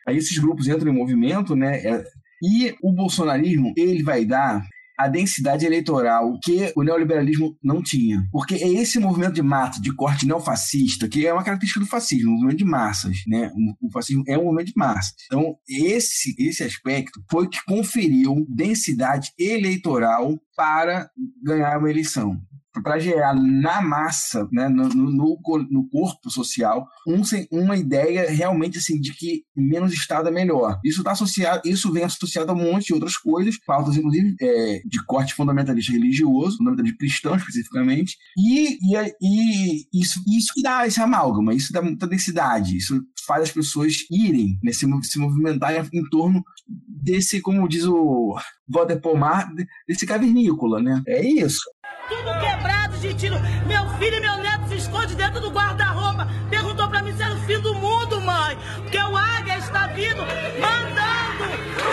[0.06, 1.78] Aí esses grupos entram em movimento, né?
[1.78, 2.04] É,
[2.44, 4.68] e o bolsonarismo, ele vai dar
[4.98, 8.24] a densidade eleitoral que o neoliberalismo não tinha.
[8.32, 12.32] Porque é esse movimento de massa, de corte neofascista, que é uma característica do fascismo,
[12.32, 13.52] um movimento de massas, né?
[13.82, 15.14] O fascismo é um movimento de massas.
[15.26, 21.10] Então, esse, esse aspecto foi que conferiu densidade eleitoral para
[21.44, 22.40] ganhar uma eleição
[22.74, 25.38] para gerar na massa, né, no, no,
[25.70, 30.80] no, corpo social, um, uma ideia realmente assim de que menos Estado é melhor.
[30.84, 34.82] Isso tá associado, isso vem associado a um monte de outras coisas, pautas inclusive é,
[34.86, 41.02] de corte fundamentalista religioso, fundamentalista cristão especificamente, e, e, e isso, isso que dá esse
[41.02, 46.10] amálgama, isso dá muita densidade, isso faz as pessoas irem, né, se, se movimentar em
[46.10, 46.44] torno
[46.88, 48.36] desse, como diz o
[48.68, 49.52] Walter Pomar,
[49.88, 51.02] desse cavernícola, né?
[51.08, 51.62] É isso
[52.08, 53.40] tudo quebrado de tiro.
[53.66, 56.28] Meu filho e meu neto se esconde dentro do guarda-roupa.
[56.50, 58.58] Perguntou pra mim se era o fim do mundo, mãe.
[58.78, 60.22] Porque o águia está vindo,
[60.60, 61.44] mandando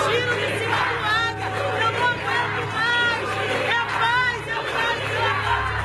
[0.09, 1.49] tiro de cima do águia.
[1.83, 3.29] Eu não aguento mais.
[3.69, 4.59] É paz, é
[5.53, 5.79] paz,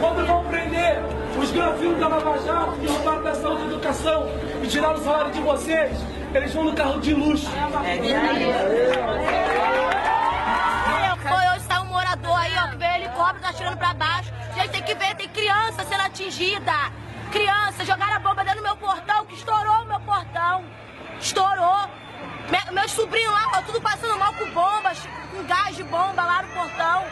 [0.00, 1.02] Quando vão prender
[1.38, 4.28] os granfinos da Lava Jato que roubaram da saúde e educação
[4.62, 5.98] e tiraram o salário de vocês,
[6.34, 7.48] eles vão no carro de luxo.
[7.84, 7.98] É,
[13.20, 14.32] pobre tá tirando pra baixo.
[14.54, 16.72] Gente, tem que ver, tem criança sendo atingida.
[17.30, 20.64] Criança, jogaram a bomba dentro do meu portão, que estourou o meu portão.
[21.20, 21.82] Estourou.
[22.50, 26.42] Me, meus sobrinhos lá, ó, tudo passando mal com bombas, com gás de bomba lá
[26.42, 27.04] no portão.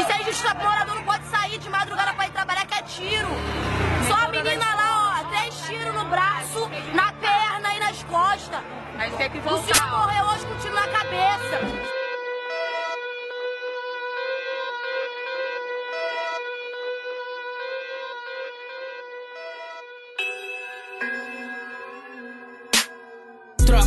[0.00, 3.28] Isso é injustiça, morador não pode sair de madrugada pra ir trabalhar, que é tiro.
[4.08, 8.60] Só a menina lá, ó, três tiros no braço, na perna e nas costas.
[8.98, 9.77] Aí tem que voltar.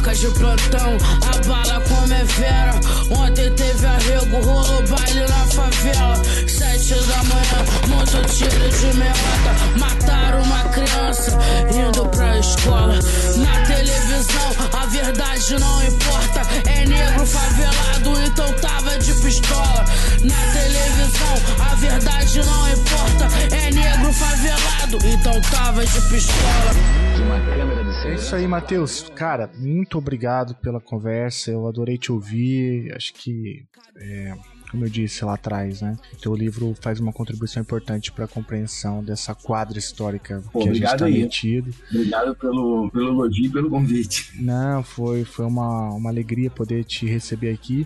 [0.09, 2.73] De plantão, a bala como é vera.
[3.11, 6.15] Ontem teve arrego, rolou baile na favela.
[6.47, 9.79] Sete da manhã, muito tiro de merda.
[9.79, 11.37] Mataram uma criança
[11.71, 12.99] indo pra escola.
[13.37, 16.41] Na televisão, a verdade não importa.
[16.69, 19.85] É negro favelado, então tava de pistola.
[20.23, 23.55] Na televisão, a verdade não importa.
[23.55, 27.01] É negro favelado, então tava de pistola.
[27.15, 29.11] De uma câmera de É isso aí, Matheus.
[29.15, 31.51] Cara, muito obrigado pela conversa.
[31.51, 32.93] Eu adorei te ouvir.
[32.95, 33.65] Acho que
[33.97, 34.33] é,
[34.71, 35.97] como eu disse lá atrás, né?
[36.13, 40.69] O teu livro faz uma contribuição importante para a compreensão dessa quadra histórica Pô, que
[40.69, 41.73] a gente está metido.
[41.89, 44.31] Obrigado pelo, pelo elogio e pelo convite.
[44.41, 47.85] Não, foi, foi uma, uma alegria poder te receber aqui.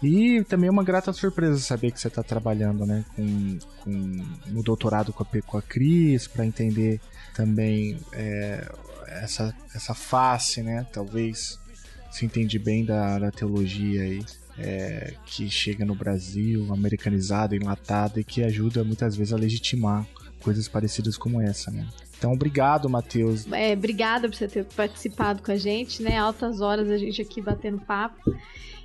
[0.00, 3.90] E também é uma grata surpresa saber que você está trabalhando né, com, com,
[4.46, 7.00] no doutorado com a, com a Cris, para entender
[7.34, 8.70] também é,
[9.10, 10.86] essa, essa face, né?
[10.92, 11.58] Talvez
[12.10, 14.24] se entende bem da, da teologia aí,
[14.58, 20.06] é, que chega no Brasil, americanizada, enlatada e que ajuda muitas vezes a legitimar
[20.40, 21.86] coisas parecidas como essa, né?
[22.16, 23.46] Então, obrigado, Matheus.
[23.52, 26.16] É, obrigada por você ter participado com a gente, né?
[26.16, 28.34] Altas horas a gente aqui batendo papo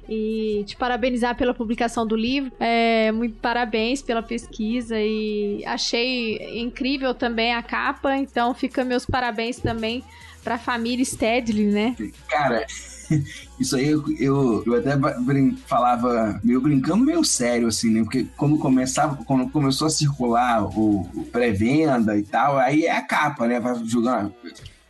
[0.08, 2.52] e te parabenizar pela publicação do livro.
[2.60, 9.58] É, muito parabéns pela pesquisa e achei incrível também a capa, então fica meus parabéns
[9.58, 10.04] também
[10.44, 11.96] para a família Stedley, né?
[12.28, 12.66] Cara,
[13.60, 18.04] isso aí eu, eu, eu até brin falava meio brincando, meio sério, assim, né?
[18.04, 23.02] Porque quando começava, quando começou a circular o, o pré-venda e tal, aí é a
[23.02, 23.60] capa, né?
[23.60, 24.34] Vai jogando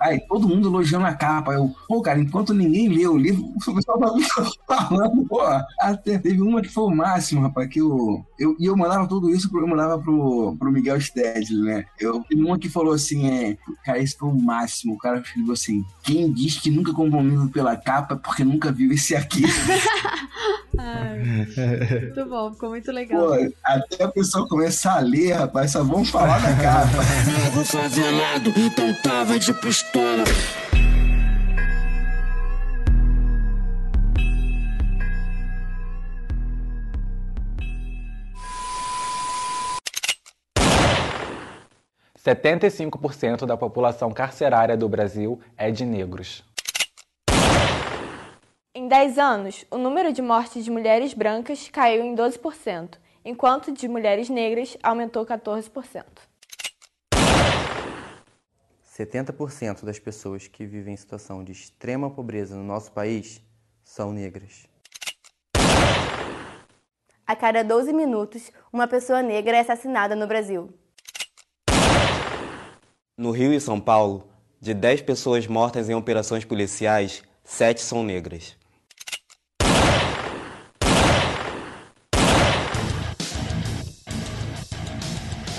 [0.03, 1.53] Aí, todo mundo elogiando a capa.
[1.53, 4.19] Eu, pô, cara, enquanto ninguém leu o livro, o pessoal tava
[4.67, 5.39] falando, pô.
[5.79, 8.25] Até teve uma que foi o máximo, rapaz, que eu.
[8.37, 11.85] eu e eu mandava tudo isso, eu mandava pro, pro Miguel Stedley, né?
[11.97, 14.95] Eu, teve uma que falou assim: é, cara, esse foi o máximo.
[14.95, 18.43] O cara escreveu assim: quem diz que nunca comprou um livro pela capa é porque
[18.43, 19.43] nunca viu esse aqui.
[20.77, 21.19] Ai,
[22.01, 23.27] muito bom, ficou muito legal.
[23.27, 26.97] Pô, até a pessoa começar a ler, rapaz, só vamos falar da capa.
[27.43, 30.23] Nego favelado, então tava de pistola.
[42.15, 46.41] Setenta e cinco por cento da população carcerária do Brasil é de negros.
[48.75, 53.87] Em 10 anos, o número de mortes de mulheres brancas caiu em 12%, enquanto de
[53.87, 56.03] mulheres negras aumentou 14%.
[58.83, 63.43] 70% das pessoas que vivem em situação de extrema pobreza no nosso país
[63.83, 64.65] são negras.
[67.27, 70.73] A cada 12 minutos, uma pessoa negra é assassinada no Brasil.
[73.15, 74.27] No Rio e São Paulo,
[74.59, 78.62] de 10 pessoas mortas em operações policiais, 7 são negras.